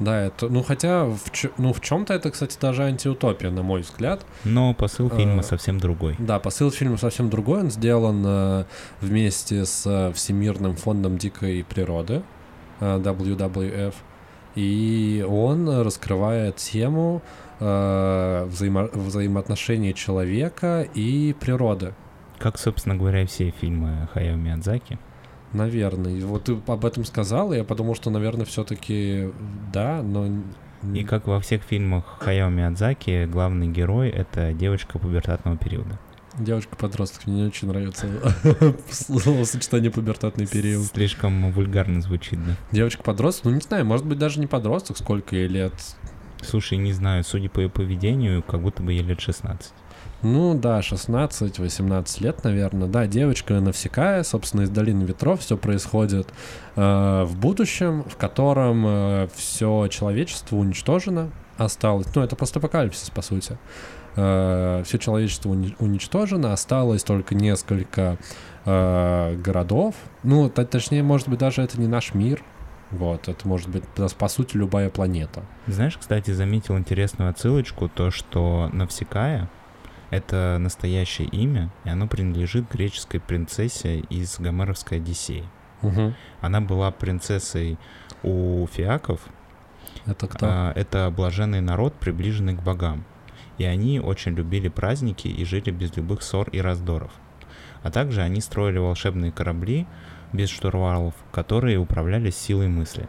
[0.01, 1.21] Да, это, ну хотя, в,
[1.59, 4.25] ну в чем-то это, кстати, даже антиутопия, на мой взгляд.
[4.45, 6.17] Но посыл фильма Э, совсем другой.
[6.19, 7.61] Да, посыл фильма совсем другой.
[7.61, 8.65] Он сделан э,
[9.03, 12.23] вместе с э, Всемирным фондом дикой природы
[12.81, 13.95] э, WWF.
[14.55, 17.21] И он раскрывает тему
[17.61, 21.95] э, взаимо- взаимоотношений человека и природы.
[22.39, 24.99] Как, собственно говоря, все фильмы Хаяо Миядзаки.
[25.53, 26.13] Наверное.
[26.13, 29.31] И Вот ты об этом сказал, и я подумал, что, наверное, все-таки
[29.73, 30.29] да, но...
[30.95, 35.99] И как во всех фильмах Хаяо Миядзаки, главный герой— это девочка пубертатного периода.
[36.39, 38.07] Девочка-подросток, мне не очень нравится
[38.91, 40.87] словосочетание пубертатный период.
[40.87, 42.53] Слишком вульгарно звучит, да.
[42.71, 45.75] Девочка-подросток, ну не знаю, может быть даже не подросток, сколько ей лет.
[46.43, 49.73] Слушай, не знаю, судя по ее поведению, как будто бы ей лет 16.
[50.23, 52.89] Ну да, 16-18 лет, наверное.
[52.89, 55.41] Да, девочка Навсекая, собственно, из Долины Ветров.
[55.41, 56.29] Все происходит
[56.77, 62.07] э, в будущем, в котором все человечество уничтожено, осталось.
[62.15, 63.57] Ну, это постапокалипсис, по сути.
[64.15, 68.19] все человечество уни- уничтожено, осталось только несколько
[68.65, 69.95] э, городов.
[70.23, 72.43] Ну, точнее, может быть, даже это не наш мир.
[72.91, 75.45] Вот, это может быть, да, по сути, любая планета.
[75.67, 79.49] Знаешь, кстати, заметил интересную отсылочку, то, что Навсекая—
[80.11, 85.45] это настоящее имя, и оно принадлежит греческой принцессе из Гомеровской Одиссеи.
[85.83, 86.15] Мгм.
[86.41, 87.79] Она была принцессой
[88.23, 89.21] у фиаков,
[90.07, 90.47] Это кто?
[90.49, 93.05] А, это блаженный народ, приближенный к богам.
[93.59, 97.13] И они очень любили праздники и жили без любых ссор и раздоров.
[97.83, 99.87] А также они строили волшебные корабли
[100.33, 103.09] без штурвалов, которые управлялись силой мысли.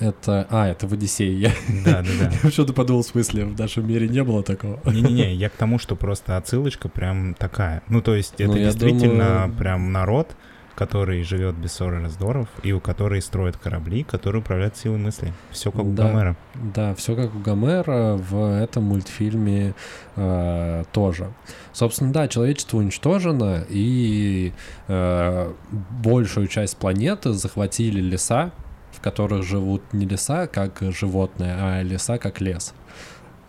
[0.00, 0.46] Это...
[0.50, 1.38] А, это в Одиссее.
[1.40, 1.50] Я,
[1.84, 2.30] Да, да, да.
[2.44, 4.78] я что-то подумал, в смысле, в нашем мире не было такого.
[4.84, 7.82] Не-не-не, я к тому, что просто отсылочка прям такая.
[7.88, 10.36] Ну, то есть это Ну, действительно думаю- прям народ,
[10.78, 15.32] который живет без ссор и раздоров, и у которой строят корабли, которые управляют силой мысли.
[15.50, 16.04] Все как у Да.
[16.04, 16.36] Гомера.
[16.54, 19.74] Да, все как у Гомера в этом мультфильме
[20.14, 21.32] э, тоже.
[21.72, 24.52] Собственно, да, человечество уничтожено, и
[24.86, 25.52] э,
[26.00, 28.52] большую часть планеты захватили леса,
[28.92, 32.72] в которых живут не леса как животные, а леса как лес.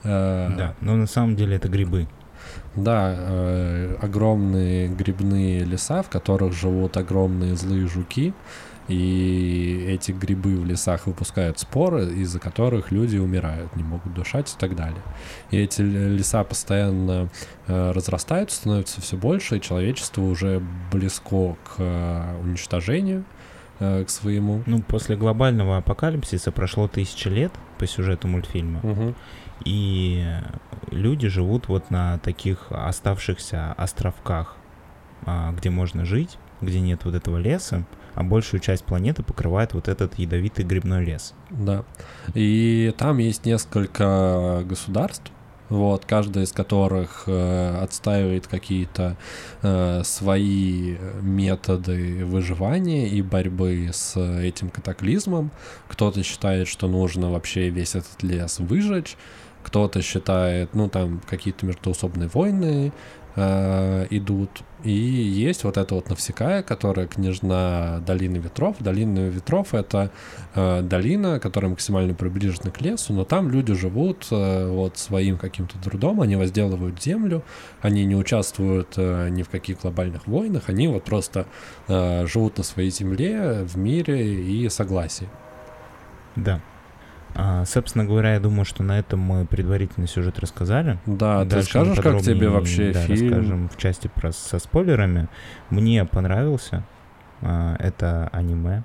[0.04, 2.08] Э, Да, но на самом деле это грибы.
[2.84, 8.34] Да, э, огромные грибные леса, в которых живут огромные злые жуки,
[8.90, 14.60] и эти грибы в лесах выпускают споры, из-за которых люди умирают, не могут дышать и
[14.60, 15.02] так далее.
[15.52, 17.30] И эти леса постоянно
[17.68, 20.62] э, разрастаются, становятся все больше, и человечество уже
[20.92, 23.26] близко к э, уничтожению,
[23.80, 24.64] э, к своему.
[24.66, 29.16] Ну, после глобального апокалипсиса прошло тысячи лет по сюжету мультфильма, Мгм.
[29.66, 30.26] И
[30.92, 34.56] люди живут вот на таких оставшихся островках,
[35.26, 37.86] а, где можно жить, где нет вот этого леса,
[38.16, 41.34] а большую часть планеты покрывает вот этот ядовитый грибной лес.
[41.50, 41.86] Да.
[42.34, 45.32] И там есть несколько государств,
[45.70, 49.18] вот, каждая из которых э, отстаивает какие-то
[49.62, 55.52] э, свои методы выживания и борьбы с этим катаклизмом.
[55.88, 59.16] Кто-то считает, что нужно вообще весь этот лес выжечь,
[59.70, 62.92] кто-то считает, ну, там какие-то междоусобные войны
[63.36, 64.50] э, идут.
[64.84, 68.78] И есть вот эта вот Навсекая, которая княжна Долины Ветров.
[68.80, 70.10] Долина Ветров— это
[70.56, 75.78] э, долина, которая максимально приближена к лесу, но там люди живут э, вот своим каким-то
[75.78, 77.44] трудом, они возделывают землю,
[77.82, 81.46] они не участвуют э, ни в каких глобальных войнах, они вот просто
[81.88, 85.30] э, живут на своей земле в мире и согласии.
[86.36, 86.60] Да.
[87.36, 91.00] А, собственно говоря, я думаю, что на этом мы предварительно сюжет рассказали.
[91.06, 93.30] Да, ты Дальше мы скажешь, как тебе вообще да, фильм?
[93.30, 95.28] расскажем в части про со спойлерами.
[95.70, 96.84] Мне понравился.
[97.42, 98.84] А, это аниме.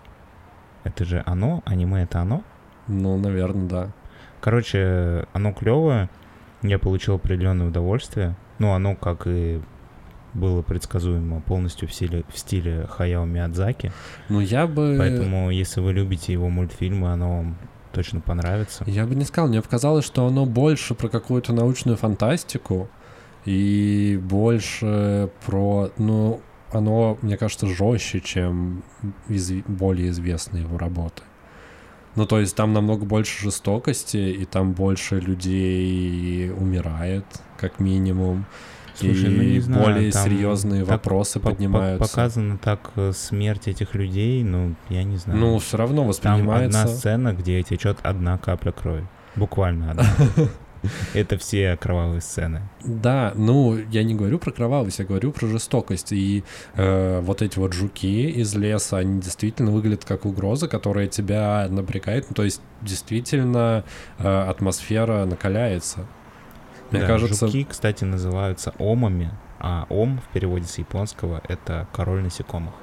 [0.84, 1.62] Это же оно?
[1.64, 2.42] Аниме это оно?
[2.86, 3.92] Ну, наверное, да.
[4.40, 6.10] Короче, оно клевое.
[6.62, 8.36] Я получил определенное удовольствие.
[8.58, 9.60] Ну, оно, как и
[10.34, 13.92] было предсказуемо, полностью в стиле, в стиле Хаяо Миядзаки.
[14.28, 14.96] Ну, я бы...
[14.98, 17.56] Поэтому, если вы любите его мультфильмы, оно вам
[17.94, 18.84] точно понравится.
[18.86, 22.88] Я бы не сказал, мне показалось, что оно больше про какую-то научную фантастику
[23.44, 26.40] и больше про, ну,
[26.72, 28.82] оно, мне кажется, жестче, чем
[29.28, 31.22] из- более известные его работы.
[32.16, 37.24] Ну, то есть там намного больше жестокости, и там больше людей умирает,
[37.56, 38.46] как минимум.
[38.94, 42.08] Слушай, и ну не знаю, более там серьезные вопросы по- по- поднимаются.
[42.08, 45.38] Показана так э, смерть этих людей, ну, я не знаю.
[45.38, 46.80] Ну, все равно Там воспринимается...
[46.82, 49.06] одна сцена, где течет одна капля крови.
[49.36, 50.06] Буквально одна.
[51.14, 52.62] Это все кровавые сцены.
[52.84, 56.12] Да, ну, я не говорю про кровавость, я говорю про жестокость.
[56.12, 61.66] И э, вот эти вот жуки из леса, они действительно выглядят как угроза, которая тебя
[61.70, 62.26] напрягает.
[62.28, 63.84] Ну, то есть, действительно,
[64.18, 66.06] э, атмосфера накаляется.
[66.94, 72.22] Мне Да, кажется, Жуки, кстати, называются омами, а ом в переводе с японского— это король
[72.22, 72.74] насекомых.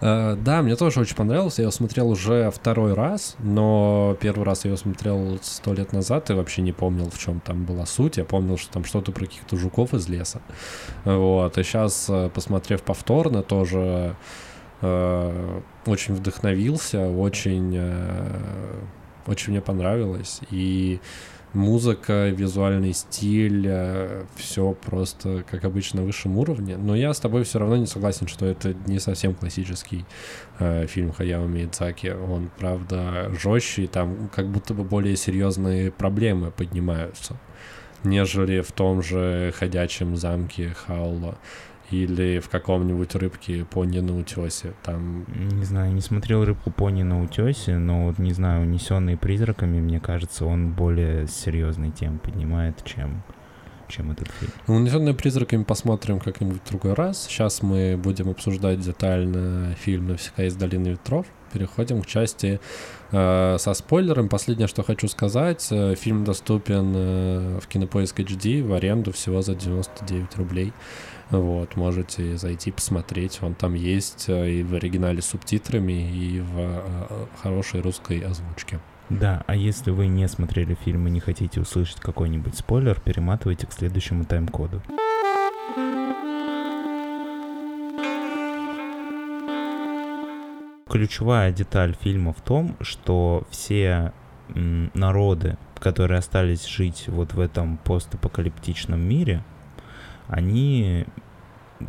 [0.00, 1.62] Э, да, мне тоже очень понравился.
[1.62, 6.30] Я его смотрел уже второй раз, но первый раз я его смотрел сто лет назад
[6.30, 8.16] и вообще не помнил, в чем там была суть.
[8.16, 10.40] Я помнил, что там что-то про каких-то жуков из леса.
[11.04, 11.58] Вот.
[11.58, 14.14] И сейчас, посмотрев повторно, тоже
[14.82, 18.80] э, очень вдохновился, очень, э,
[19.26, 20.40] очень мне понравилось.
[20.50, 21.00] И
[21.54, 23.70] музыка, визуальный стиль,
[24.36, 26.76] все просто, как обычно, на высшем уровне.
[26.76, 30.04] Но я с тобой все равно не согласен, что это не совсем классический
[30.58, 32.08] э, фильм Хаяо Миядзаки.
[32.08, 37.36] Он, правда, жестче, и там как будто бы более серьезные проблемы поднимаются,
[38.02, 41.38] нежели в том же «Ходячем замке» Хаула
[41.90, 44.74] или в каком-нибудь рыбке пони на утесе.
[44.82, 49.80] Там Не знаю, не смотрел рыбку пони на утесе, но вот не знаю, унесенный призраками,
[49.80, 53.22] мне кажется, он более серьезные темы поднимает, чем,
[53.88, 54.52] чем этот фильм.
[54.66, 57.26] Унесенные призраками посмотрим как-нибудь в другой раз.
[57.26, 61.26] Сейчас мы будем обсуждать детально фильм «Навсегда из долины ветров».
[61.52, 62.58] Переходим к части
[63.12, 64.28] э, со спойлером.
[64.28, 65.68] Последнее, что хочу сказать.
[65.70, 70.72] э, фильм доступен э, в Кинопоиск HD в аренду всего за 99 рублей.
[71.40, 73.40] Вот, можете зайти посмотреть.
[73.42, 78.78] Он там есть э, и в оригинале с субтитрами, и в э, хорошей русской озвучке.
[79.10, 83.72] Да, а если вы не смотрели фильм и не хотите услышать какой-нибудь спойлер, перематывайте к
[83.72, 84.82] следующему тайм-коду.
[90.88, 94.12] Ключевая деталь фильма в том, что все
[94.48, 99.42] народы, которые остались жить вот в этом постапокалиптичном мире,
[100.28, 101.06] они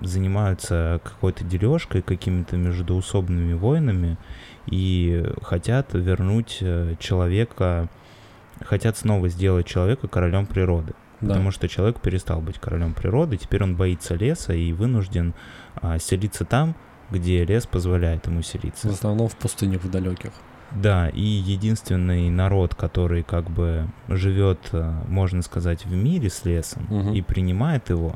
[0.01, 4.17] занимаются какой-то дележкой, какими-то междуусобными войнами
[4.65, 7.87] и хотят вернуть э, человека,
[8.61, 10.93] хотят снова сделать человека королем природы.
[11.21, 11.29] Да.
[11.29, 15.33] Потому что человек перестал быть королем природы, теперь он боится леса и вынужден
[15.75, 16.75] а, селиться там,
[17.09, 18.89] где лес позволяет ему В селиться.
[18.89, 20.31] основном в пустынях в далеких.
[20.71, 26.85] Да, и единственный народ, который как бы живет, э, можно сказать, в мире с лесом
[26.89, 27.13] Мгм.
[27.13, 28.15] и принимает его,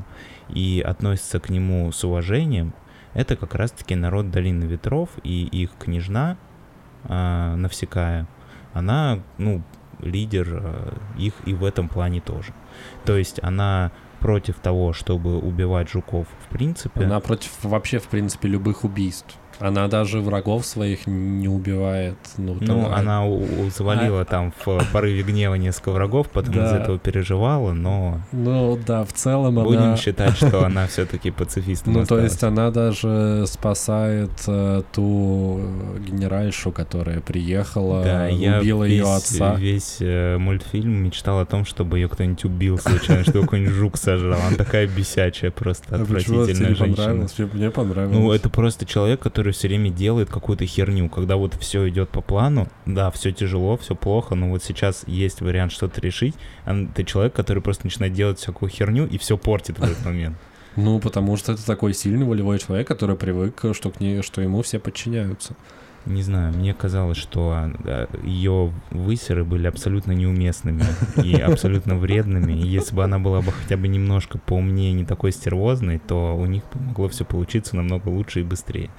[0.49, 2.73] и относится к нему с уважением,
[3.13, 6.37] это как раз-таки народ Долины Ветров и их княжна
[7.05, 8.27] а, Навсекая.
[8.73, 9.63] Она, ну,
[9.99, 12.53] лидер э, их и в этом плане тоже.
[13.05, 17.05] То есть она против того, чтобы убивать жуков в принципе.
[17.05, 19.37] Она против вообще, в принципе, любых убийств.
[19.59, 22.15] Она даже врагов своих не убивает.
[22.37, 26.69] Ну, Ну, там, она у- у- завалила там в порыве гнева несколько врагов, потом из
[26.71, 26.77] Да.
[26.79, 29.97] этого переживала, но Ну да, в целом будем она...
[29.97, 36.71] считать, что она все-таки пацифистом Ну, то есть она даже спасает э, ту э, генеральшу,
[36.71, 39.55] которая приехала, Да, я убила весь, ее отца.
[39.55, 44.39] весь э, мультфильм мечтал о том, чтобы ее кто-нибудь убил случайно, чтобы какой-нибудь жук сожрал.
[44.47, 47.13] Она такая бесячая, просто А отвратительная женщина.
[47.37, 48.15] Мне- Мне понравилось.
[48.17, 51.09] Ну, это просто человек, который все время делает какую-то херню.
[51.09, 55.41] Когда вот все идет по плану, да, все тяжело, все плохо, но вот сейчас есть
[55.41, 56.35] вариант что-то решить.
[56.65, 60.37] а ты человек, который просто начинает делать всякую херню и все портит в этот момент.
[60.75, 64.61] Ну, потому что это такой сильный волевой человек, который привык, что, к ней, что ему
[64.61, 65.55] все подчиняются.
[66.05, 67.71] Не знаю, мне казалось, что
[68.23, 70.83] ее высеры были абсолютно неуместными
[71.21, 72.53] и абсолютно вредными.
[72.53, 76.45] И если бы она была бы хотя бы немножко поумнее, не такой стервозной, то у
[76.45, 78.89] них могло все получиться намного лучше и быстрее.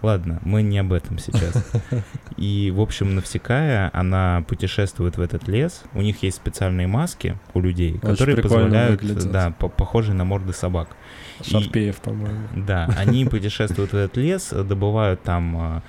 [0.00, 1.64] Ладно, мы не об этом сейчас.
[2.36, 5.82] И, в общем, Навсекая, она путешествует в этот лес.
[5.92, 9.32] У них есть специальные маски у людей, Очень которые позволяют, выглядят.
[9.32, 10.88] да, по- похожие на морды собак.
[11.40, 12.46] И- Шарпеев, по-моему.
[12.54, 15.82] да, они путешествуют в этот лес, добывают там а,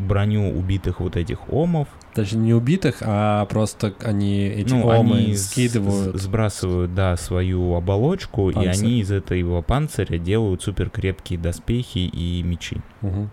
[0.00, 1.86] броню убитых вот этих омов.
[2.14, 6.20] Точнее, не убитых, а просто они эти ну, омы они скидывают.
[6.20, 8.84] сбрасывают, да, свою оболочку, и Панцирь.
[8.84, 12.82] они из этого панциря делают супер крепкие доспехи и мечи.
[13.00, 13.30] Мгм.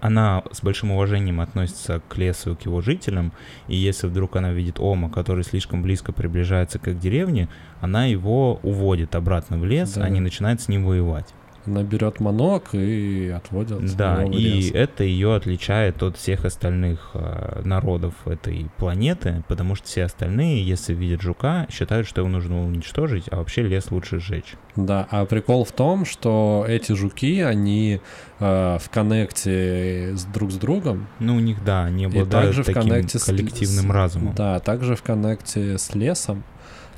[0.00, 3.32] Она с большим уважением относится к лесу и к его жителям,
[3.68, 7.48] и если вдруг она видит Ома, который слишком близко приближается к их деревне,
[7.80, 10.02] она его уводит обратно в лес, Да.
[10.02, 11.32] они начинают с ним воевать.
[11.66, 13.94] Она берет манок и отводит.
[13.96, 14.70] Да, в и лес.
[14.74, 20.92] это ее отличает от всех остальных э, народов этой планеты, потому что все остальные, если
[20.92, 24.54] видят жука, считают, что его нужно уничтожить, а вообще лес лучше сжечь.
[24.74, 28.00] Да, а прикол в том, что эти жуки, они
[28.40, 31.06] э, в коннекте с друг с другом.
[31.20, 34.34] Ну, у них, да, они И обладают также в таким коннекте с- коллективным с- разумом.
[34.34, 36.42] Да, также в коннекте с лесом.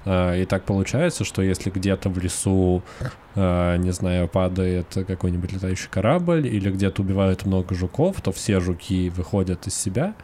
[0.05, 2.83] Э, И так получается, что если где-то в лесу,
[3.35, 9.11] э, не знаю, падает какой-нибудь летающий корабль или где-то убивают много жуков, то все жуки
[9.11, 10.15] выходят из себя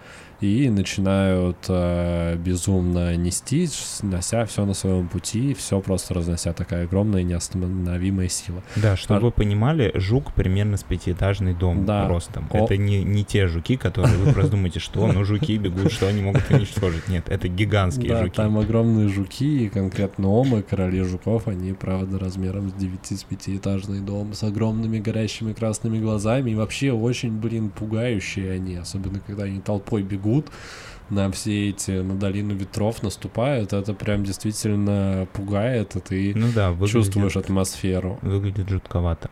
[0.40, 3.68] и начинают э, безумно нести,
[4.02, 8.62] нося все на своем пути, все просто разнося такая огромная неостановимая сила.
[8.76, 12.08] Да, чтобы А- вы понимали, жук примерно с пятиэтажный дом Да.
[12.08, 12.48] ростом.
[12.50, 12.64] О.
[12.64, 16.22] Это не, не те жуки, которые вы просто думаете, что ну жуки бегут, что они
[16.22, 17.08] могут уничтожить.
[17.08, 18.36] Нет, это гигантские да, жуки.
[18.36, 24.00] там огромные жуки, и конкретно омы, короли жуков, они, правда, размером с 9 с пятиэтажный
[24.00, 29.60] дом, с огромными горящими красными глазами, и вообще очень, блин, пугающие они, особенно когда они
[29.60, 30.29] толпой бегут
[31.10, 36.70] на все эти, на долину ветров наступают, это прям действительно пугает, и ты Ну да,
[36.70, 38.18] выглядит- чувствуешь атмосферу.
[38.22, 39.28] выглядит жутковато.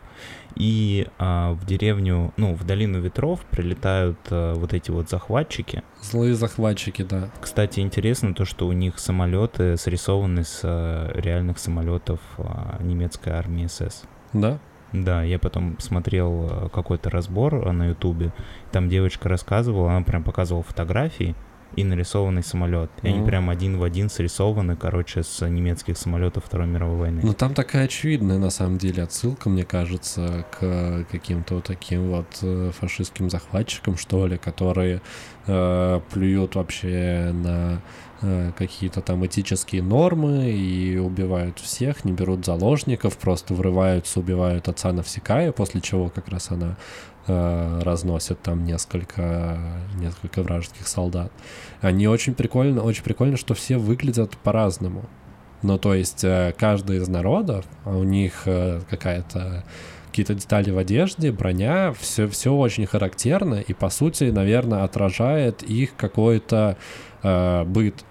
[0.55, 5.83] И а, в деревню, ну, в долину ветров прилетают а, вот эти вот захватчики.
[6.01, 7.29] Злые захватчики, да.
[7.39, 13.67] Кстати, интересно то, что у них самолеты срисованы с а, реальных самолетов а, немецкой армии
[13.67, 14.03] СС.
[14.33, 14.59] Да?
[14.93, 18.31] Да, я потом смотрел а, какой-то разбор а, на Ютубе.
[18.71, 21.35] Там девочка рассказывала, она прям показывала фотографии
[21.75, 22.89] и нарисованный самолет.
[23.03, 23.27] И они Мгм.
[23.27, 27.21] прям один в один срисованы, короче, с немецких самолетов Второй мировой войны.
[27.23, 32.39] Ну там такая очевидная на самом деле отсылка, мне кажется, к каким-то вот таким вот
[32.41, 35.01] э, фашистским захватчикам, что ли, которые
[35.45, 37.77] э, плюют вообще на э,
[38.57, 45.51] какие-то там этические нормы и убивают всех, не берут заложников, просто врываются, убивают отца Навсекая,
[45.51, 46.75] после чего как раз она
[47.27, 49.57] э, разносит там несколько,
[49.95, 51.31] несколько вражеских солдат.
[51.81, 55.05] Они очень прикольно, очень прикольно, что все выглядят по-разному.
[55.61, 59.63] Ну, то есть э, каждый из народов, а у них э, какая-то
[60.07, 65.95] какие-то детали в одежде, броня, все, все очень характерно и, по сути, наверное, отражает их
[65.95, 66.77] какой-то
[67.21, 68.03] э, быт.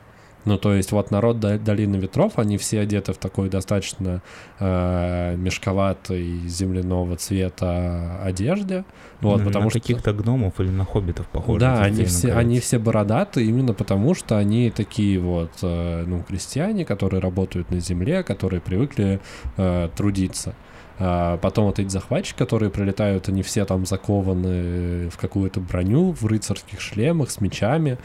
[0.49, 4.22] Ну, то есть вот народ До- Долины Ветров, они все одеты в такой достаточно
[4.59, 8.84] э, мешковатой земляного цвета одежде.
[9.20, 9.80] Вот, Ну, потому на что...
[9.80, 11.61] каких-то гномов или на хоббитов похоже.
[11.61, 16.84] Да, они все, они все бородатые именно потому, что они такие вот, э, ну, крестьяне,
[16.84, 19.20] которые работают на земле, которые привыкли
[19.57, 20.55] э, трудиться.
[21.01, 26.26] А потом вот эти захватчики, которые прилетают, они все там закованы в какую-то броню, в
[26.26, 27.99] рыцарских шлемах, с мечами.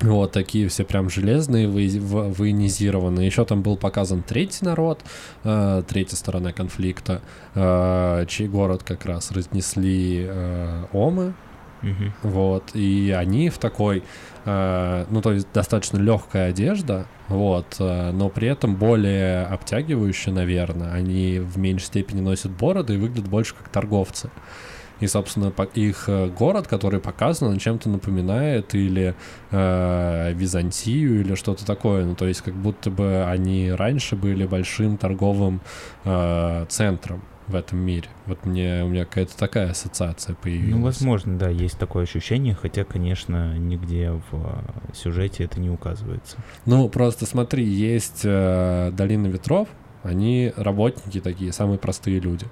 [0.00, 3.26] Вот такие все прям железные, военизированные.
[3.26, 5.00] Еще там был показан третий народ,
[5.42, 7.20] э, третья сторона конфликта,
[7.54, 11.34] э, чей город как раз разнесли э, омы,
[11.82, 12.12] Мгм.
[12.22, 14.02] вот, и они в такой,
[14.44, 20.92] э, ну, то есть достаточно легкая одежда, вот, э, но при этом более обтягивающая, наверное.
[20.92, 24.30] Они в меньшей степени носят бороды и выглядят больше как торговцы.
[25.00, 29.14] И, собственно, их э, город, который показан, он чем-то напоминает или
[29.50, 32.04] э, Византию, или что-то такое.
[32.04, 35.60] Ну, то есть, как будто бы они раньше были большим торговым
[36.04, 38.08] э, центром в этом мире.
[38.26, 40.74] Вот мне у меня какая-то такая ассоциация появилась.
[40.74, 46.36] Ну, возможно, да, есть такое ощущение, хотя, конечно, нигде в э, сюжете это не указывается.
[46.66, 49.68] Ну, просто смотри, есть э, Долина ветров,
[50.02, 52.46] они работники такие, самые простые люди.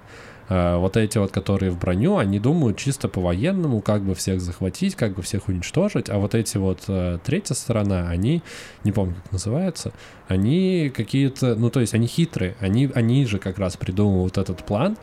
[0.49, 4.95] Э, вот эти вот, которые в броню, они думают чисто по-военному, как бы всех захватить,
[4.95, 8.43] как бы всех уничтожить, а вот эти вот э, третья сторона, они,
[8.85, 9.93] не помню, как называется,
[10.29, 14.97] они какие-то, ну, то есть они хитрые, они, они же как раз придумывают этот план,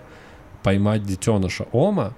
[0.64, 2.16] поймать детеныша Ома,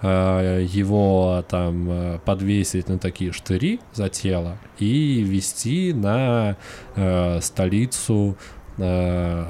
[0.00, 6.56] э, его там подвесить на такие штыри за тело и вести на
[6.94, 8.36] э, столицу
[8.76, 9.44] э,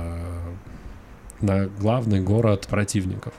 [1.41, 3.35] на главный город противников.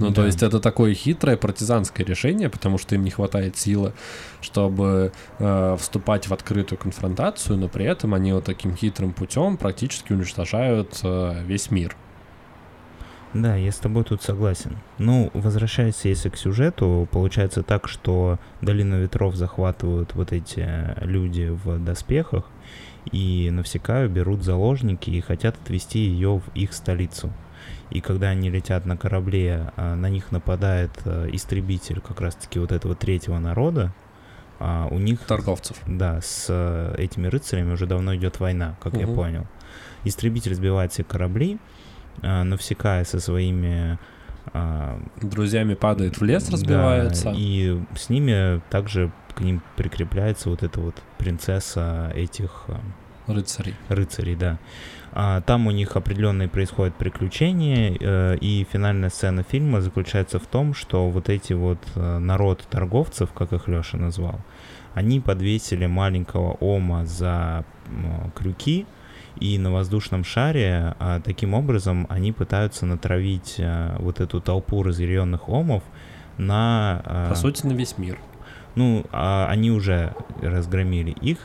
[0.00, 0.14] Ну, да.
[0.14, 3.92] то есть это такое хитрое партизанское решение, потому что им не хватает силы,
[4.40, 10.14] чтобы э, вступать в открытую конфронтацию, но при этом они вот таким хитрым путем практически
[10.14, 11.94] уничтожают э, весь мир.
[13.34, 14.78] Да, я с тобой тут согласен.
[14.98, 20.66] Ну, возвращаясь, если к сюжету, получается так, что Долину Ветров захватывают вот эти
[21.04, 22.44] люди в доспехах,
[23.10, 27.32] и Навсекаю берут заложники и хотят отвезти ее в их столицу.
[27.90, 32.72] И когда они летят на корабле, а, на них нападает а, истребитель как раз-таки вот
[32.72, 33.92] этого третьего народа,
[34.58, 35.20] а у них...
[35.20, 35.76] Торговцев.
[35.86, 39.00] Да, с этими рыцарями уже давно идет война, как угу.
[39.00, 39.46] я понял.
[40.04, 41.58] Истребитель сбивает все корабли,
[42.22, 43.98] Навсекая со своими
[45.22, 47.26] друзьями падает в лес, разбивается.
[47.26, 52.64] Да, и с ними также к ним прикрепляется вот эта вот принцесса этих...
[52.68, 53.74] Э, рыцарей.
[53.88, 54.58] Рыцарей, да.
[55.12, 60.74] А, там у них определенные происходят приключения, э, и финальная сцена фильма заключается в том,
[60.74, 64.40] что вот эти вот э, народ торговцев, как их Леша назвал,
[64.94, 67.64] они подвесили маленького Ома за
[68.34, 68.86] крюки,
[69.38, 75.48] и на воздушном шаре а, таким образом они пытаются натравить а, вот эту толпу разъяренных
[75.48, 75.82] омов
[76.36, 77.02] на...
[77.04, 78.18] А, По сути, на весь мир.
[78.74, 81.38] Ну, а они уже разгромили их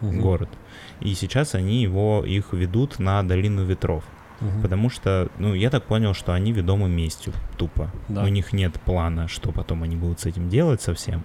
[0.00, 0.20] угу.
[0.20, 0.48] город,
[1.00, 4.04] и сейчас они его их ведут на долину ветров.
[4.40, 4.62] Угу.
[4.62, 7.90] Потому что, ну, я так понял, что они ведомы местью тупо.
[8.08, 8.24] Да.
[8.24, 11.24] У них нет плана, что потом они будут с этим делать совсем.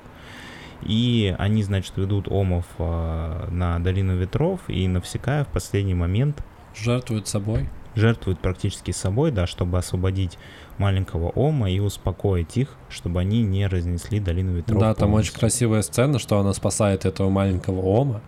[0.83, 6.43] И они, значит, ведут Омов э, на долину ветров, и Навсекая в последний момент...
[6.75, 7.67] Жертвуют собой.
[7.95, 10.37] Жертвуют практически собой, да, чтобы освободить
[10.77, 14.79] маленького Ома и успокоить их, чтобы они не разнесли долину ветров.
[14.79, 18.21] Да, там очень красивая сцена, что она спасает этого маленького Ома.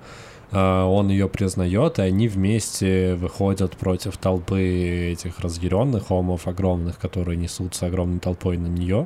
[0.51, 7.37] Uh, он ее признает, и они вместе выходят против толпы этих разъяренных омов огромных, которые
[7.37, 9.05] несутся огромной толпой на нее.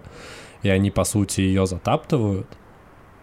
[0.62, 2.48] И они, по сути, ее затаптывают,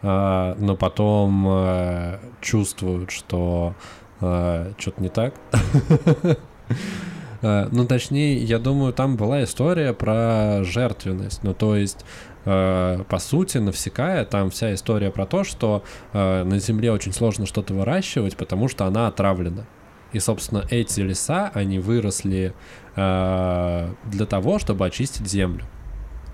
[0.03, 3.75] uh, но потом uh, чувствуют, что
[4.19, 5.33] что-то не так.
[7.43, 11.43] Э, ну, точнее, я думаю, там была история про жертвенность.
[11.43, 12.05] Ну, то есть,
[12.45, 15.83] э, по сути, навсекая, там вся история про то, что
[16.13, 19.67] э, на Земле очень сложно что-то выращивать, потому что она отравлена.
[20.13, 22.53] И, собственно, эти леса, они выросли
[22.97, 25.65] для того, чтобы очистить землю.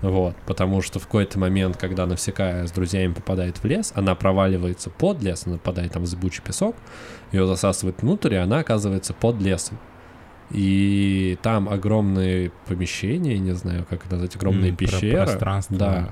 [0.01, 4.89] Вот, потому что в какой-то момент, когда Навсекая с друзьями попадает в лес, она проваливается
[4.89, 6.75] под лес, она попадает там в зыбучий песок,
[7.31, 9.77] ее засасывает внутрь, и она оказывается под лесом.
[10.51, 15.25] И там огромные помещения, не знаю, как это назвать, огромные mm, пещеры.
[15.25, 15.77] Пространство.
[15.77, 16.09] Да.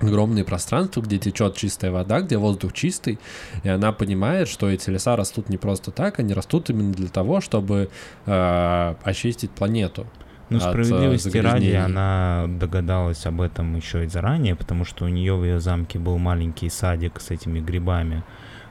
[0.00, 3.20] Огромные пространства, где течет чистая вода, где воздух чистый,
[3.62, 7.40] и она понимает, что эти леса растут не просто так, они растут именно для того,
[7.40, 7.88] чтобы
[8.26, 10.06] э, очистить планету.
[10.48, 15.44] Ну, справедливости ради, она догадалась об этом еще и заранее, потому что у нее в
[15.44, 18.24] ее замке был маленький садик с этими грибами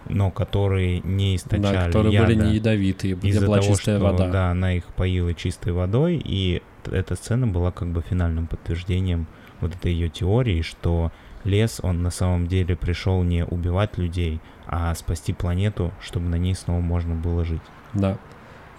[0.07, 2.25] но которые не источали да, которые яда.
[2.27, 4.29] были не ядовитые, где была того, чистая что, вода.
[4.29, 9.27] Да, она их поила чистой водой, и эта сцена была как бы финальным подтверждением
[9.59, 11.11] вот этой ее теории, что
[11.43, 16.55] лес, он на самом деле пришел не убивать людей, а спасти планету, чтобы на ней
[16.55, 17.61] снова можно было жить.
[17.93, 18.17] Да.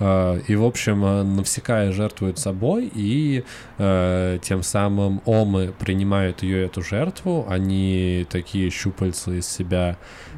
[0.04, 3.44] А, и, в общем, э, Навсекая жертвует собой, и
[3.78, 9.96] э, тем самым омы принимают ее эту жертву, они такие щупальца из себя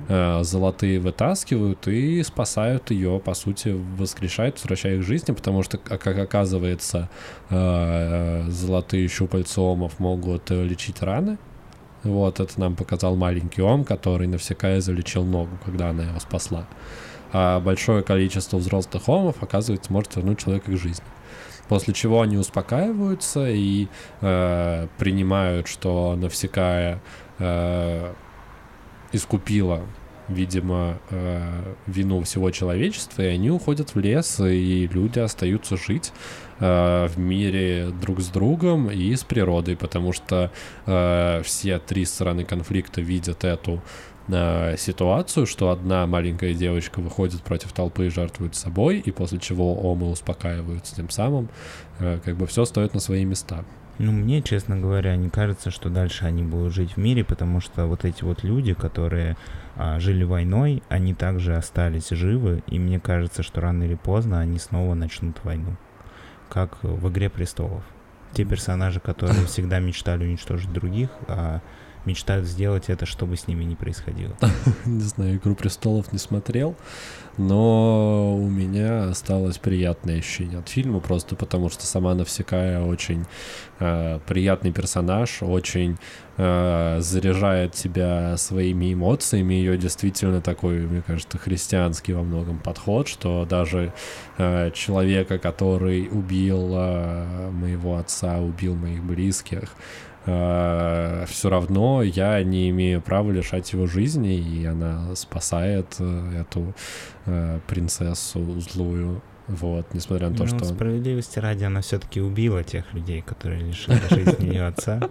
[0.09, 5.79] э, золотые вытаскивают и спасают ее, по сути, воскрешают, возвращая их к жизни, потому что,
[5.79, 7.09] как оказывается,
[7.49, 11.39] э, золотые щупальца омов могут лечить раны,
[12.03, 16.67] вот, это нам показал маленький Ом, который навсекая залечил ногу, когда она его спасла
[17.35, 21.05] а большое количество взрослых омов, оказывается, может вернуть человека к жизни.
[21.69, 23.89] После чего они успокаиваются и
[24.21, 27.01] э, принимают, что Навсекая
[27.41, 28.13] э,
[29.11, 29.83] искупила,
[30.29, 36.13] видимо, э, вину всего человечества, и они уходят в лес, и люди остаются жить
[36.61, 40.53] э, в мире друг с другом и с природой, потому что
[40.87, 43.83] э, все три стороны конфликта видят эту
[44.29, 49.75] э, ситуацию, что одна маленькая девочка выходит против толпы и жертвует собой, и после чего
[49.75, 51.49] омы успокаиваются тем самым,
[51.99, 53.65] э, как бы все стоит на свои места.
[53.99, 57.87] Ну, мне, честно говоря, не кажется, что дальше они будут жить в мире, потому что
[57.87, 59.37] вот эти вот люди, которые
[59.77, 64.59] а, жили войной, они также остались живы, и мне кажется, что рано или поздно они
[64.59, 65.77] снова начнут войну,
[66.49, 67.85] как в «Игре престолов».
[68.33, 71.61] Те персонажи, которые всегда мечтали уничтожить других, а
[72.07, 74.37] мечтают сделать это, чтобы с ними не происходило.
[74.85, 76.77] Не знаю, «Игру престолов» не смотрел,
[77.37, 83.25] но у меня осталось приятное ощущение от фильма, просто потому что сама Навсекая очень
[83.81, 85.97] э, приятный персонаж, очень
[86.37, 93.47] э, заряжает тебя своими эмоциями, ее действительно такой, мне кажется, христианский во многом подход, что
[93.49, 93.93] даже
[94.39, 99.71] э, человека, который убил э, моего отца, убил моих близких,
[100.27, 106.75] э, все равно я не имею права лишать его жизни, и она спасает э, эту
[107.27, 109.23] э, принцессу злую.
[109.47, 110.65] Вот, несмотря на то, ну, что...
[110.65, 115.01] справедливости ради, она все-таки убила тех людей, которые лишили жизни ее отца.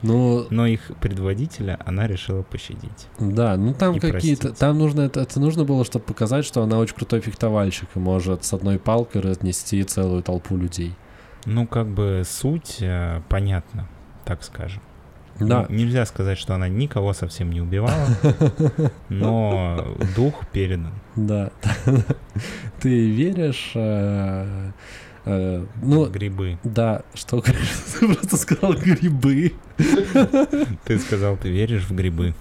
[0.00, 3.08] Ну, Но их предводителя она решила пощадить.
[3.18, 4.52] да, ну там какие-то...
[4.52, 5.02] Там нужно...
[5.02, 8.78] Это, это нужно было, чтобы показать, что она очень крутой фехтовальщик и может с одной
[8.78, 10.94] палкой разнести целую толпу людей.
[11.46, 13.88] Ну, как бы суть э, понятна,
[14.28, 14.82] так скажем.
[15.40, 15.64] Да.
[15.68, 18.06] Ну, Нельзя сказать, что она никого совсем не убивала,
[19.08, 20.92] но дух передан.
[21.16, 21.50] Да.
[22.80, 23.70] Ты веришь...
[23.74, 24.72] э,
[25.24, 26.58] э, ну, Грибы.
[26.62, 27.54] да, что ты
[28.00, 29.54] просто сказал грибы.
[30.84, 32.34] Ты сказал, ты веришь в грибы.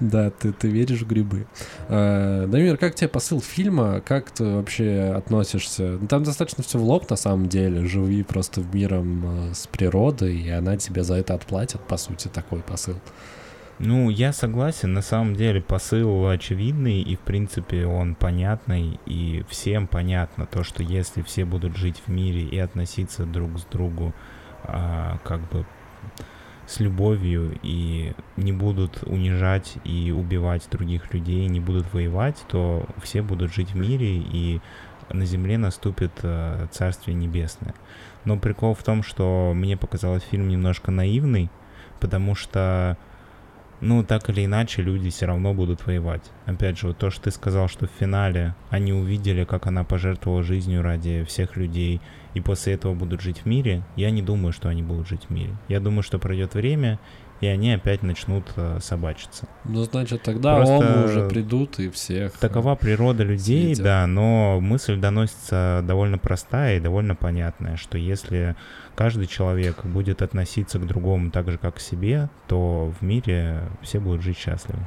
[0.10, 1.46] Да, ты, ты веришь в грибы.
[1.88, 4.00] Э, Дамир, как тебе посыл фильма?
[4.00, 5.98] Как ты вообще относишься?
[6.00, 7.86] Ну, Там достаточно все в лоб, на самом деле.
[7.86, 12.28] Живи просто в миром э, с природой, и она тебе за это отплатит, по сути,
[12.28, 12.96] такой посыл.
[13.78, 19.86] Ну, я согласен, на самом деле посыл очевидный, и в принципе он понятный, и всем
[19.86, 24.12] понятно то, что если все будут жить в мире и относиться друг к другу
[24.64, 25.64] а, как бы
[26.70, 33.22] с любовью и не будут унижать и убивать других людей, не будут воевать, то все
[33.22, 34.60] будут жить в мире и
[35.12, 37.74] на земле наступит э, Царствие Небесное.
[38.24, 41.50] Но прикол в том, что мне показалось фильм немножко наивный,
[41.98, 42.96] потому что
[43.80, 46.30] ну, так или иначе, люди все равно будут воевать.
[46.44, 50.42] Опять же, вот то, что ты сказал, что в финале они увидели, как она пожертвовала
[50.42, 52.00] жизнью ради всех людей,
[52.34, 55.30] и после этого будут жить в мире, я не думаю, что они будут жить в
[55.30, 55.50] мире.
[55.68, 56.98] Я думаю, что пройдет время,
[57.40, 59.48] и они опять начнут э, собачиться.
[59.64, 62.34] Ну, значит, тогда Просто омы уже придут и всех...
[62.34, 63.84] э, Такова природа людей, Съедят.
[63.84, 68.56] да, но мысль доносится довольно простая и довольно понятная, что если
[68.94, 74.00] каждый человек будет относиться к другому так же, как к себе, то в мире все
[74.00, 74.80] будут жить счастливо.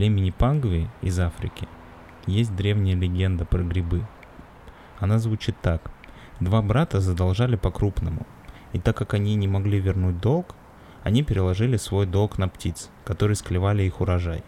[0.00, 1.68] Племени Пангви из Африки
[2.26, 4.06] есть древняя легенда про грибы.
[4.98, 5.90] Она звучит так.
[6.40, 8.26] Два брата задолжали по-крупному,
[8.72, 10.54] и так как они не могли вернуть долг,
[11.04, 14.42] они переложили свой долг на птиц, которые склевали их урожай.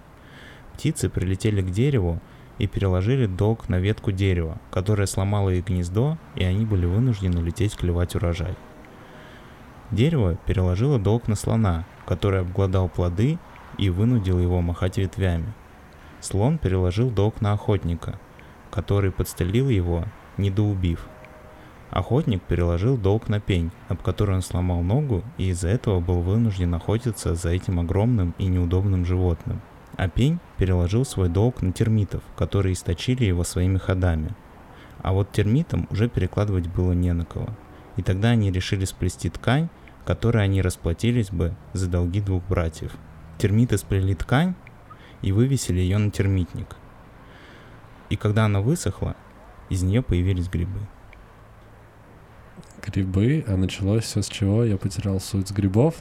[0.72, 2.18] Птицы прилетели к дереву
[2.56, 7.76] и переложили долг на ветку дерева, которая сломала их гнездо, и они были вынуждены лететь
[7.76, 8.56] клевать урожай.
[9.90, 13.38] Дерево переложило долг на слона, который обглодал плоды
[13.78, 15.52] и вынудил его махать ветвями.
[16.20, 18.18] Слон переложил долг на охотника,
[18.70, 20.04] который подстрелил его,
[20.36, 21.06] недоубив.
[21.90, 26.74] Охотник переложил долг на пень, об который он сломал ногу и из-за этого был вынужден
[26.74, 29.60] охотиться за этим огромным и неудобным животным.
[29.96, 34.30] А пень переложил свой долг на термитов, которые источили его своими ходами.
[35.02, 37.48] А вот термитам уже перекладывать было не на кого.
[37.96, 39.68] И тогда они решили сплести ткань,
[40.06, 42.92] которой они расплатились бы за долги двух братьев.
[43.42, 44.54] Термиты сплели ткань
[45.20, 46.76] и вывесили ее на термитник.
[48.08, 49.16] И когда она высохла,
[49.68, 50.78] из нее появились грибы.
[52.86, 54.62] Грибы, а началось все с чего?
[54.62, 55.96] Я потерял суть с грибов.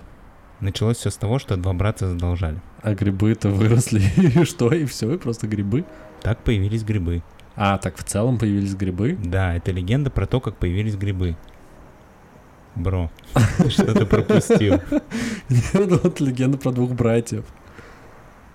[0.60, 2.62] Началось все с того, что два брата задолжали.
[2.84, 5.86] А грибы-то выросли, и что, и все, и просто грибы.
[6.22, 7.24] Так появились грибы.
[7.56, 9.18] А, так в целом появились грибы?
[9.20, 11.36] Да, это легенда про то, как появились грибы.
[12.76, 13.12] Бро,
[13.58, 14.76] ты что-то пропустил.
[15.74, 17.46] Это вот легенда про двух братьев.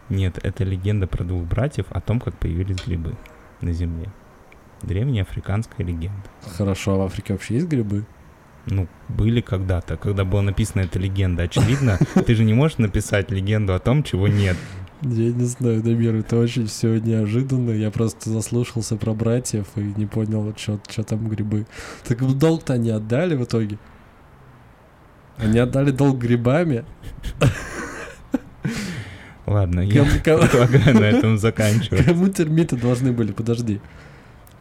[0.08, 3.16] Нет, это легенда про двух братьев о том, как появились грибы
[3.60, 4.08] на Земле.
[4.82, 6.22] Древняя африканская легенда.
[6.56, 8.06] Хорошо, а в Африке вообще есть грибы?
[8.66, 11.44] Ну, были когда-то, когда была написана эта легенда.
[11.44, 14.56] Очевидно, ты же не можешь написать легенду о том, чего нет.
[15.02, 17.70] Я не знаю, Дамир, это очень все неожиданно.
[17.70, 21.66] Я просто заслушался про братьев и не понял, что там грибы.
[22.06, 23.78] Так долг-то они отдали в итоге?
[25.38, 26.84] Они отдали долг грибами?
[29.46, 32.04] Ладно, я предлагаю на этом заканчивать.
[32.04, 33.32] Кому термиты должны были?
[33.32, 33.80] Подожди.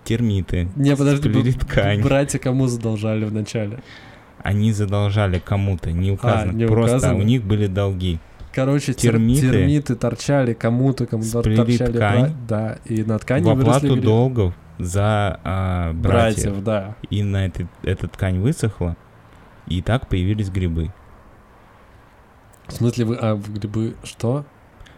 [0.04, 0.70] Термиты.
[0.76, 2.04] Не, подожди, ткань.
[2.04, 3.80] братья кому задолжали вначале?
[4.44, 6.52] Они задолжали кому-то, не указано.
[6.52, 7.20] А, не Просто указано?
[7.20, 8.20] у них были долги.
[8.54, 11.98] Короче, термиты, Термиты торчали кому-то, кому-то сплели торчали.
[11.98, 12.34] ткань.
[12.48, 16.44] Да, и на ткани в оплату выросли долгов за а, братьев.
[16.44, 16.96] братьев, да.
[17.10, 18.96] И на этой, эта ткань высохла,
[19.68, 20.92] и так появились грибы.
[22.68, 24.46] В смысле, вы, а в грибы что?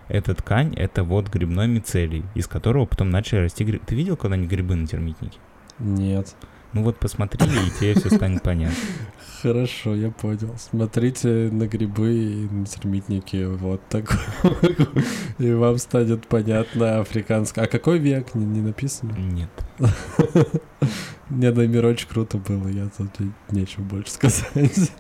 [0.08, 3.84] Эта ткань— это вот грибной мицелий, из которого потом начали расти грибы.
[3.86, 5.38] Ты видел когда-нибудь грибы на термитнике?
[5.80, 6.36] Нет.
[6.74, 8.78] Ну вот посмотри, и тебе все станет понятно.
[9.42, 10.56] Хорошо, я понял.
[10.58, 14.18] Смотрите на грибы и на термитники вот такой.
[15.38, 17.66] И вам станет понятно африканское.
[17.66, 18.34] А какой век?
[18.34, 19.12] Не, не написано?
[19.12, 19.52] Нет.
[21.30, 22.68] Не, на мир очень круто было.
[22.68, 23.12] Я тут
[23.52, 24.92] нечего больше сказать.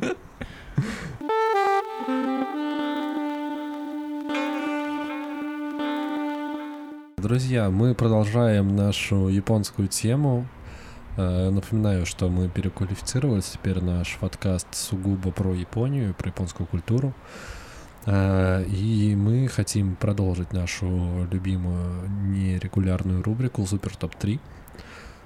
[7.18, 10.46] Друзья, мы продолжаем нашу японскую тему.
[11.16, 13.50] Э, Напоминаю, что мы переквалифицировались.
[13.50, 17.14] Теперь наш подкаст сугубо про Японию, про японскую культуру.
[18.06, 24.40] Э, И мы хотим продолжить нашу любимую нерегулярную рубрику Супер Топ 3.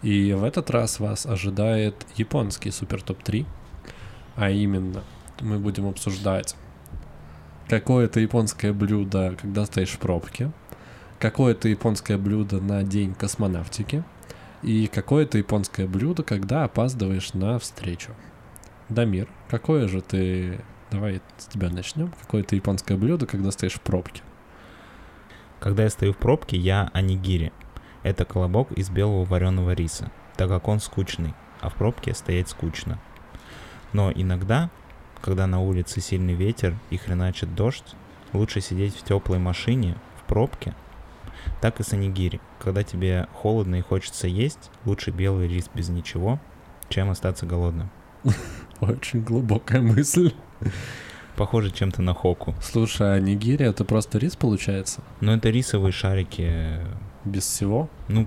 [0.03, 3.47] И в этот раз вас ожидает японский Супер Топ 3.
[4.37, 5.03] А именно,
[5.41, 6.55] мы будем обсуждать
[7.67, 10.53] какое-то японское блюдо, когда стоишь в пробке,
[11.19, 14.05] какое-то японское блюдо на день космонавтики
[14.63, 18.13] и какое-то японское блюдо, когда опаздываешь на встречу.
[18.89, 20.61] Дамир, какое же ты...
[20.91, 22.13] Давай с тебя начнем.
[22.21, 24.23] Какое-то японское блюдо, когда стоишь в пробке.
[25.61, 27.53] Когда я стою в пробке, я анигири.
[28.03, 32.99] Это колобок из белого вареного риса, так как он скучный, а в пробке стоять скучно.
[33.93, 34.71] Но иногда,
[35.21, 37.97] когда на улице сильный ветер и хреначит дождь,
[38.33, 40.75] лучше сидеть в теплой машине, в пробке.
[41.61, 42.41] Так и с анигири.
[42.61, 46.39] Когда тебе холодно и хочется есть, лучше белый рис без ничего,
[46.89, 47.91] чем остаться голодным.
[48.81, 50.33] Очень глубокая мысль.
[51.37, 52.55] Похоже чем-то на хоку.
[52.61, 55.03] Слушай, а нигири это просто рис получается?
[55.21, 56.81] Но это рисовые шарики,
[57.25, 57.89] Без всего?
[58.09, 58.27] ну,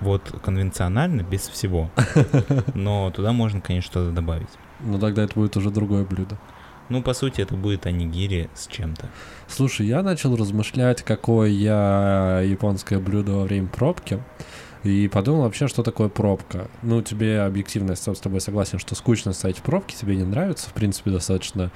[0.00, 1.90] вот конвенционально, без всего.
[2.74, 4.48] Но туда можно, конечно, что-то добавить.
[4.80, 6.36] Ну тогда это будет уже другое блюдо.
[6.88, 9.08] Ну, по сути, это будет анигири с чем-то.
[9.48, 14.22] Слушай, я начал размышлять, какое я японское блюдо во время пробки.
[14.82, 16.68] И подумал вообще, что такое пробка.
[16.82, 20.68] Ну, тебе объективно, я с тобой согласен, что скучно стоять в пробке, тебе не нравится.
[20.68, 21.70] В принципе, достаточно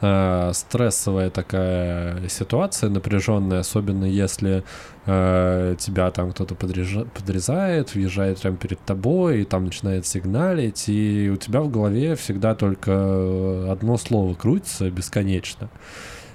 [0.00, 4.64] э, стрессовая такая ситуация, напряженная, особенно если
[5.06, 11.30] э, тебя там кто-то подрежа- подрезает, въезжает прямо перед тобой, и там начинает сигналить, и
[11.32, 15.68] у тебя в голове всегда только одно слово крутится бесконечно.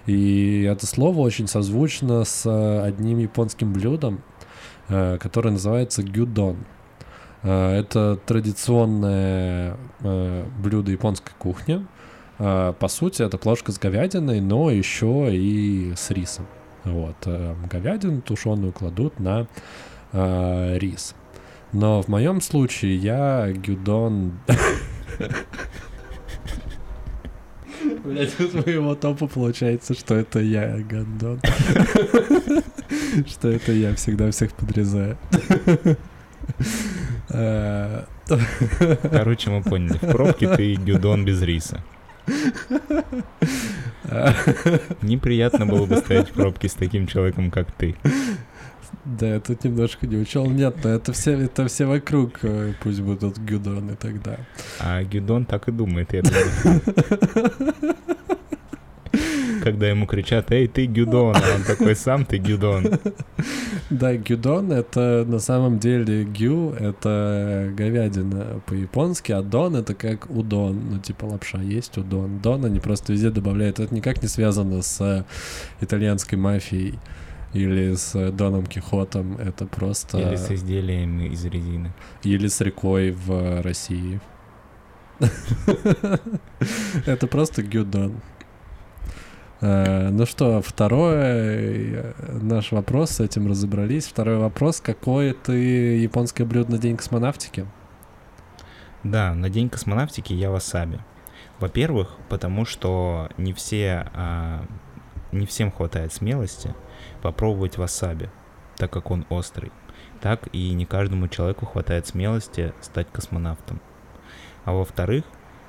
[0.08, 2.46] И это слово очень созвучно с
[2.84, 4.22] одним японским блюдом,
[4.90, 6.58] э, которое называется гюдон.
[7.44, 11.86] Э, Это традиционное э, блюдо японской кухни.
[12.44, 16.48] Э, По сути, это плошка с говядиной, но еще и с рисом.
[16.84, 17.16] Вот.
[17.26, 19.46] э, Говядину тушеную кладут на
[20.12, 21.14] э, рис.
[21.72, 24.40] Но в моем случае я гюдон...
[28.04, 31.40] Блять, из моего топа получается, что это я гандон.
[33.28, 35.18] Что это я всегда всех подрезаю.
[37.34, 38.04] Э,
[39.10, 39.98] Короче, мы поняли.
[40.02, 41.82] В пробке ты гюдон без риса.
[45.02, 47.96] Неприятно было бы стоять в пробке с таким человеком, как ты.
[49.06, 50.46] Да, я тут немножко не учел.
[50.46, 54.38] Нет, но это все, это все вокруг, э, пусть будут гюдоны тогда.
[54.80, 56.82] А гюдон так и думает, я думаю.
[59.64, 62.86] Когда ему кричат, эй, ты гюдон, а он такой, сам ты гюдон.
[63.90, 70.82] Да, гюдон это на самом деле гю, это говядина по-японски, а дон это как удон,
[70.92, 72.40] ну типа лапша есть удон.
[72.40, 75.26] Дон они просто везде добавляют, это никак не связано с э,
[75.82, 77.00] итальянской мафией
[77.54, 80.20] или с э, Доном Кихотом, это просто...
[80.20, 81.92] Или с изделиями из резины.
[82.24, 84.22] Или с рекой в России.
[87.06, 88.22] Это просто гюдон.
[89.62, 94.08] Э, Ну что, второй э, наш вопрос, с этим разобрались.
[94.08, 97.68] Второй вопрос, какое ты японское блюдо на День космонавтики?
[99.04, 101.00] Да, на День космонавтики я васаби.
[101.60, 104.66] Во-первых, потому что не все, а,
[105.32, 106.74] не всем хватает смелости
[107.22, 108.30] попробовать васаби,
[108.78, 109.72] так как он острый.
[110.22, 113.80] Так и не каждому человеку хватает смелости стать космонавтом.
[114.66, 115.24] А во-вторых,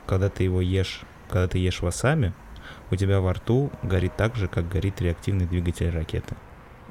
[0.07, 2.32] когда ты его ешь, когда ты ешь васаби,
[2.93, 6.36] у тебя во рту горит так же, как горит реактивный двигатель ракеты.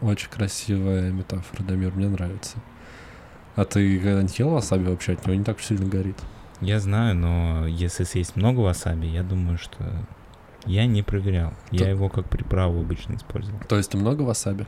[0.02, 2.58] Очень красивая метафора, Дамир, мне нравится.
[3.56, 5.14] А ты когда-нибудь ел васаби вообще?
[5.14, 6.18] От него не так сильно горит.
[6.60, 9.86] Я знаю, но если съесть много васаби, я думаю, что
[10.66, 11.54] я не проверял.
[11.70, 13.60] Я То- его как приправу обычно использовал.
[13.68, 14.66] То есть много васаби?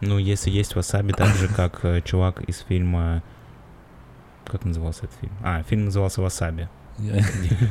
[0.00, 3.22] Ну, если есть васаби, так же, как э, чувак из фильма...
[4.44, 5.32] Как назывался этот фильм?
[5.42, 6.68] А, фильм назывался «Васаби».
[6.98, 7.16] Я,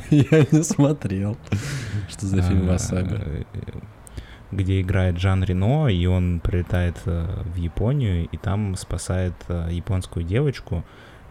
[0.10, 1.38] я не смотрел.
[2.10, 3.16] Что за фильм А, васаби?
[3.16, 3.44] э,
[4.52, 10.26] Где играет Жан Рено, и он прилетает э, в Японию, и там спасает э, японскую
[10.26, 10.84] девочку.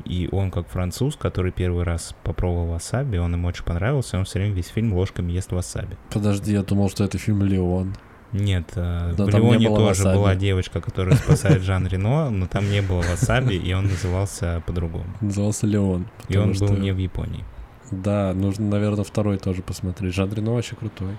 [0.05, 4.24] И он, как француз, который первый раз попробовал васаби, он ему очень понравился, и он
[4.24, 5.97] все время весь фильм ложками ест васаби.
[6.11, 7.95] Подожди, я думал, что это фильм Леон.
[8.32, 10.16] Нет, э, Да в Леоне тоже васаби.
[10.16, 15.05] была девочка, которая спасает Жан Рено, но там не было васаби, и он назывался по-другому.
[15.20, 16.07] Назывался Леон.
[16.28, 17.45] И он был не в Японии.
[17.93, 20.14] Да, нужно, наверное, второй тоже посмотреть.
[20.14, 21.16] Жан Рено вообще крутой.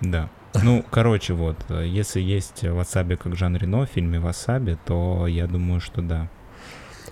[0.00, 0.30] Да.
[0.62, 5.46] Ну, короче, вот, э, если есть васаби как Жан Рено в фильме «Васаби», то я
[5.46, 6.28] думаю, что да.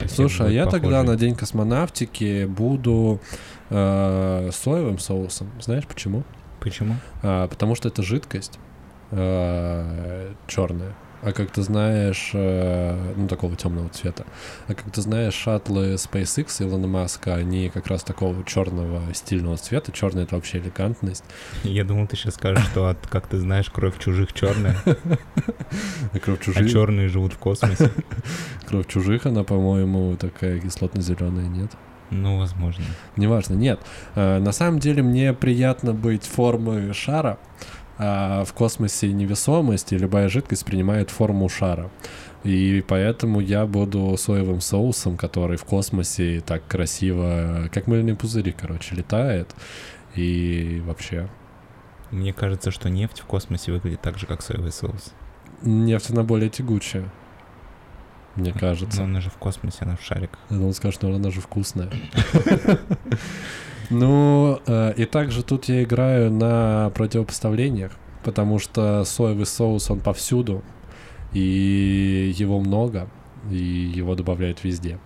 [0.09, 1.07] Слушай, а я тогда похожий.
[1.07, 3.20] на День космонавтики буду
[3.68, 5.51] э, соевым соусом.
[5.61, 6.24] Знаешь почему?
[6.61, 6.97] Почему?
[7.22, 8.59] А, потому что это жидкость
[9.11, 10.95] черная.
[11.23, 14.25] А как ты знаешь, э, ну такого темного цвета.
[14.66, 19.93] А как ты знаешь, шаттлы SpaceX Илона Маска, они как раз такого черного стильного цвета.
[19.93, 21.25] Черный это вообще элегантность.
[21.62, 26.41] Я думал, ты сейчас скажешь, что, от, как ты знаешь, кровь чужих черная, А кровь
[26.41, 27.93] а чужих, черные живут в космосе.
[28.66, 31.70] кровь чужих, она, по-моему, такая кислотно-зеленая, нет?
[32.11, 32.85] Ну, возможно.
[33.16, 33.81] Неважно, нет.
[34.16, 37.39] Э, На самом деле мне приятно быть формы шара.
[38.05, 41.88] А в космосе невесомость и любая жидкость принимает форму шара.
[42.42, 48.96] И поэтому я буду соевым соусом, который в космосе так красиво, как мыльный пузыри, короче,
[48.96, 49.55] летает.
[50.16, 51.28] И вообще.
[52.11, 55.12] Мне кажется, что нефть в космосе выглядит так же, как соевый соус.
[55.62, 57.09] Нефть, она более тягучая.
[58.34, 59.05] Мне Но кажется.
[59.05, 60.40] она же в космосе, она в шариках.
[60.50, 61.88] Я думал, скажешь, что она же вкусная.
[63.91, 67.93] Ну, э, и также тут я играю на противопоставлениях,
[68.24, 70.62] потому что соевый соус, он повсюду,
[71.33, 73.09] и его много,
[73.51, 74.99] и его добавляют везде.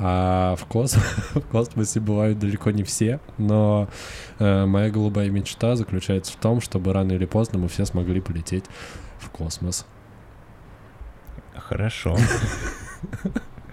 [0.00, 0.94] А в, кос...
[1.34, 3.88] в космосе бывают далеко не все, но
[4.38, 8.64] э, моя голубая мечта заключается в том, чтобы рано или поздно мы все смогли полететь
[9.18, 9.86] в космос.
[11.56, 12.16] Хорошо.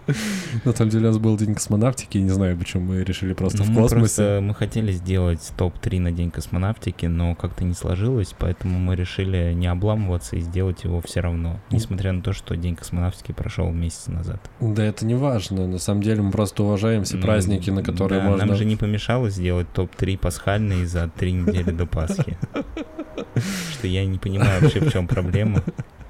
[0.66, 3.74] На самом деле у нас был день космонавтики, не знаю, почему мы решили просто в
[3.74, 4.40] космосе.
[4.40, 9.68] мы хотели сделать топ-3 на День космонавтики, но как-то не сложилось, поэтому мы решили не
[9.68, 14.40] обламываться и сделать его все равно, несмотря на то, что День космонавтики прошел месяц назад.
[14.60, 15.68] Да это не важно.
[15.68, 18.46] На самом деле мы просто уважаем все Ну, праздники, на которые можно...
[18.46, 22.38] Нам же не помешало сделать топ-3 пасхальные за три недели до Пасхи.
[23.72, 25.64] Что я не понимаю вообще, в чем проблема.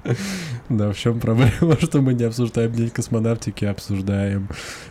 [0.68, 4.48] Да, в чем проблема, что мы не обсуждаем День космонавтики, а обсуждаем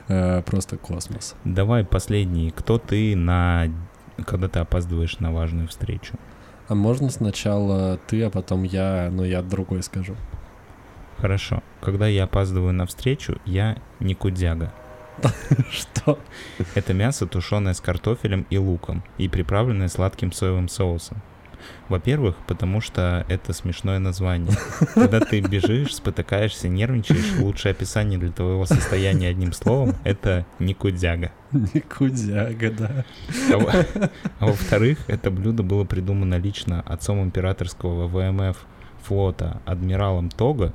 [0.07, 1.35] э, просто космос.
[1.43, 2.51] Давай последний.
[2.51, 3.67] Кто ты на...
[4.25, 6.15] когда ты опаздываешь на важную встречу?
[6.67, 10.15] А можно сначала ты, а потом я, но я другой скажу.
[11.17, 11.61] Хорошо.
[11.81, 14.73] Когда я опаздываю на встречу, я не кудяга.
[15.71, 16.19] Что?
[16.73, 21.21] Это мясо, тушеное с картофелем и луком, и приправленное сладким соевым соусом.
[21.89, 24.55] Во-первых, потому что это смешное название.
[24.95, 31.31] Когда ты бежишшь, спотыкаешься, нервничаешь, лучшее описание для твоего состояния одним словом— это никудяга.
[31.51, 33.05] Никудяга, да.
[33.53, 33.85] А во-
[34.39, 38.57] а во-вторых, это блюдо было придумано лично отцом императорского ВМФ
[39.03, 40.73] флота адмиралом Тога,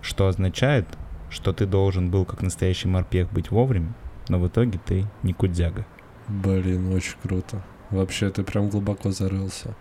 [0.00, 0.86] что означает,
[1.30, 3.92] что ты должен был как настоящий морпех быть вовремя,
[4.28, 5.84] но в итоге ты никудяга.
[6.26, 7.62] Блин, очень круто.
[7.90, 9.74] Вообще, ты прям глубоко зарылся.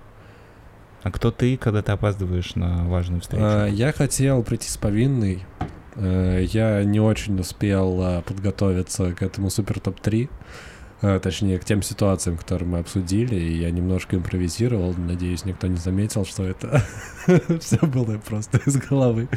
[1.03, 3.43] А кто ты, когда ты опаздываешь на важную встречу?
[3.43, 5.45] А, я хотел прийти с повинной.
[5.95, 10.29] Э, Я не очень успел а, подготовиться к этому супер топ-3.
[11.01, 14.93] Э, точнее, к тем ситуациям, которые мы обсудили, и я немножко импровизировал.
[14.97, 16.81] Надеюсь, никто не заметил, что это
[17.59, 19.29] все было просто из головы.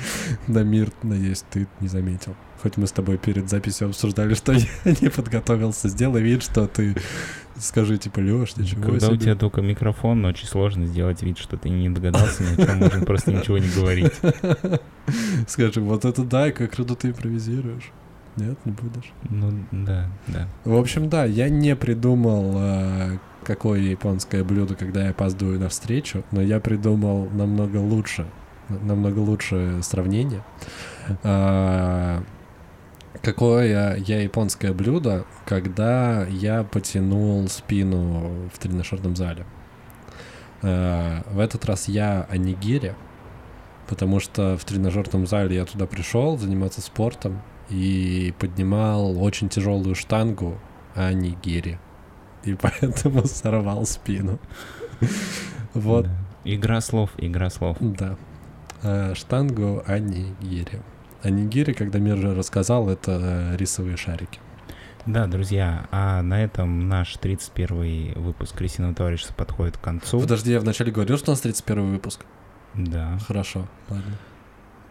[0.47, 2.35] На мир, надеюсь, ты не заметил.
[2.62, 4.52] Хоть мы с тобой перед записью обсуждали, что
[4.84, 5.88] я не подготовился.
[5.88, 6.94] Сделай вид, что ты
[7.56, 9.14] скажи, типа, Лёш, ты чего Когда себе?
[9.14, 12.78] у тебя только микрофон, очень сложно сделать вид, что ты не догадался ни о чем,
[12.78, 14.12] можно просто ничего не говорить.
[15.48, 17.90] Скажи, вот это да, как круто ты импровизируешь.
[18.36, 19.12] Нет, не будешь.
[19.28, 20.48] Ну, да, да.
[20.64, 26.24] В общем, да, я не придумал, э, какое японское блюдо, когда я опаздываю на встречу,
[26.30, 28.26] но я придумал намного лучше,
[28.68, 30.42] намного лучше сравнение.
[33.22, 39.44] Какое я японское блюдо, когда я потянул спину в тренажерном зале?
[40.62, 42.94] А, В этот раз я анигири,
[43.88, 50.58] потому что в тренажерном зале я туда пришел заниматься спортом и поднимал очень тяжелую штангу
[50.94, 51.78] анигири.
[52.44, 54.38] И поэтому сорвал спину.
[55.72, 56.08] Вот.
[56.44, 57.76] Игра слов, игра слов.
[57.80, 58.16] да.
[58.82, 59.84] А, Штангу
[61.23, 61.41] анигири.
[61.41, 64.41] Анигири, когда Мир рассказал, это э, рисовые шарики.
[65.07, 70.21] Да, друзья, а на этом наш 31 выпуск Крестиного товарищества подходит к концу.
[70.21, 72.25] Подожди, я вначале говорил, что у нас 31 выпуск.
[72.75, 73.18] Да.
[73.27, 74.18] Хорошо, ладно.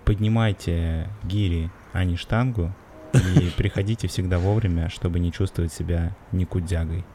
[0.05, 2.73] Поднимайте гири, а не штангу.
[3.13, 7.05] И приходите всегда вовремя, чтобы не чувствовать себя никудягой.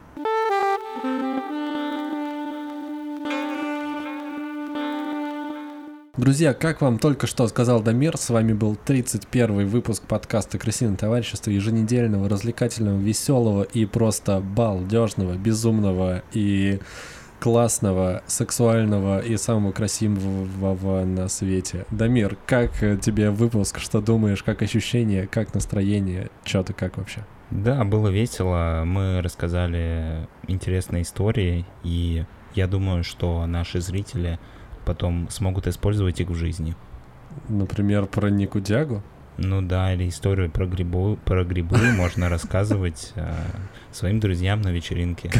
[6.17, 11.51] Друзья, как вам только что сказал Дамир, с вами был 31 выпуск подкаста «Крысиное товарищество»,
[11.51, 16.79] еженедельного, развлекательного, веселого и просто балдежного, безумного и
[17.41, 21.85] классного, сексуального и самого красивого на свете.
[21.91, 27.25] Дамир, как тебе выпуск, что думаешь, как ощущения, как настроение, что ты как вообще?
[27.51, 28.83] Да, было весело.
[28.85, 34.39] Мы рассказали интересные истории, и я думаю, что наши зрители
[34.85, 36.75] потом смогут использовать их в жизни.
[37.49, 39.03] Например, про Никудягу?
[39.37, 43.33] Ну да, или историю про грибы, про грибы можно рассказывать э,
[43.91, 45.31] своим друзьям на вечеринке.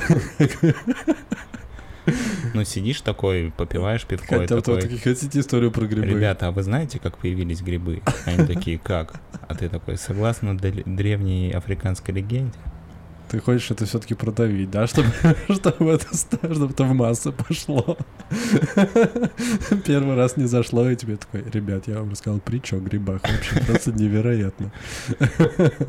[2.54, 6.06] Ну, сидишь такой, попиваешь пивко и такой, такие, хотите историю про грибы?
[6.06, 8.02] ребята, а вы знаете, как появились грибы?
[8.26, 9.20] Они такие, как?
[9.48, 12.58] А ты такой, согласно древней африканской легенде,
[13.30, 15.10] Ты хочешь это все-таки продавить, да, чтобы,
[15.50, 17.98] чтобы это, чтобы это в массы пошло.
[19.86, 23.60] Первый раз не зашло, и тебе такой, ребят, я вам рассказал притчу о грибах, вообще
[23.66, 24.72] просто невероятно.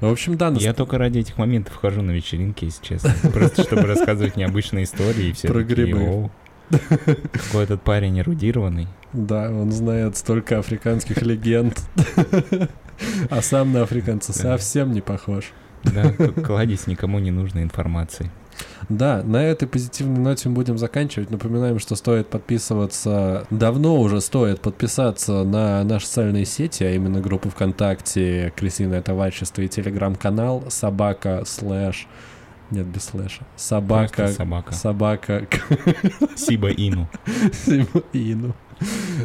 [0.00, 3.12] В общем, да, Я только ради этих моментов хожу на вечеринки, если честно.
[3.32, 6.00] Просто чтобы рассказывать необычные истории и все Про такие, грибы.
[6.00, 6.30] «Оу,
[7.32, 8.88] Какой этот парень эрудированный.
[9.12, 11.80] да, он знает столько африканских легенд,
[13.30, 15.52] а сам на африканца совсем не похож.
[15.84, 16.12] Да,
[16.42, 18.30] кладезь никому не нужной информации.
[18.88, 21.30] Да, на этой позитивной ноте мы будем заканчивать.
[21.30, 27.48] Напоминаем, что стоит подписываться, давно уже стоит подписаться на наши социальные сети, а именно группу
[27.50, 32.06] ВКонтакте, Крысиное товарищество и телеграм-канал собака слэш,
[32.70, 34.72] нет, без слэша, собака, Просто собака.
[34.74, 35.46] собака,
[36.36, 37.08] Сиба Ину.
[38.12, 38.54] Ину.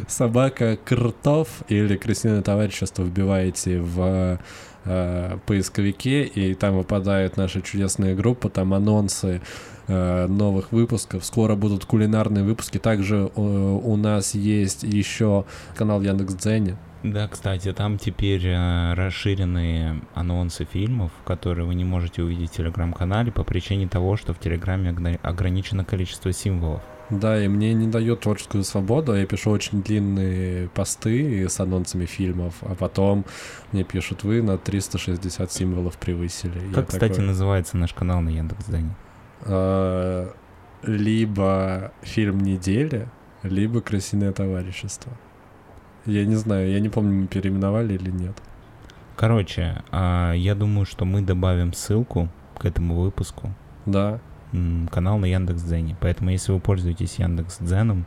[0.06, 4.38] Собака Кртов или Крысиное товарищество вбиваете в
[4.84, 9.40] э, поисковике, и там выпадает наша чудесная группа, там анонсы
[9.86, 11.24] э, новых выпусков.
[11.24, 12.78] Скоро будут кулинарные выпуски.
[12.78, 16.76] Также э, у нас есть еще канал Яндекс.Дзене.
[17.02, 23.32] Да, кстати, там теперь э, расширенные анонсы фильмов, которые вы не можете увидеть в телеграм-канале
[23.32, 26.82] по причине того, что в телеграме ограничено количество символов.
[27.10, 29.14] Да, и мне не дает творческую свободу.
[29.14, 33.24] Я пишу очень длинные посты с анонсами фильмов, а потом
[33.72, 36.68] мне пишут, вы на 360 символов превысили.
[36.68, 38.94] Я Как, кстати, такой, называется наш канал на Яндекс.Дзене?
[39.46, 40.28] э,
[40.82, 43.08] либо фильм недели,
[43.42, 45.12] либо крысиное товарищество.
[46.06, 48.36] Я не знаю, я не помню, мы переименовали или нет.
[49.16, 53.50] Короче, а, я думаю, что мы добавим ссылку к этому выпуску.
[53.84, 54.20] Да,
[54.90, 55.96] канал на Яндекс.Дзене.
[56.00, 58.06] Поэтому, если вы пользуетесь Яндекс.Дзеном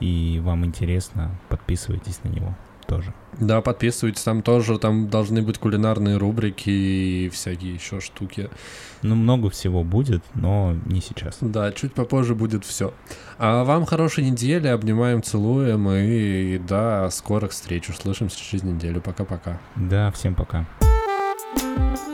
[0.00, 2.54] и вам интересно, подписывайтесь на него
[2.86, 3.14] тоже.
[3.40, 8.50] да, подписывайтесь, там тоже, там должны быть кулинарные рубрики и всякие еще штуки.
[9.02, 11.38] Ну, много всего будет, но не сейчас.
[11.40, 12.92] Да, чуть попозже будет все.
[13.38, 17.88] А вам хорошей недели, обнимаем, целуем и, до скорых встреч.
[17.88, 19.00] Услышимся через неделю.
[19.00, 19.58] Пока-пока.
[19.76, 20.66] Да, всем пока.
[21.56, 22.08] Thank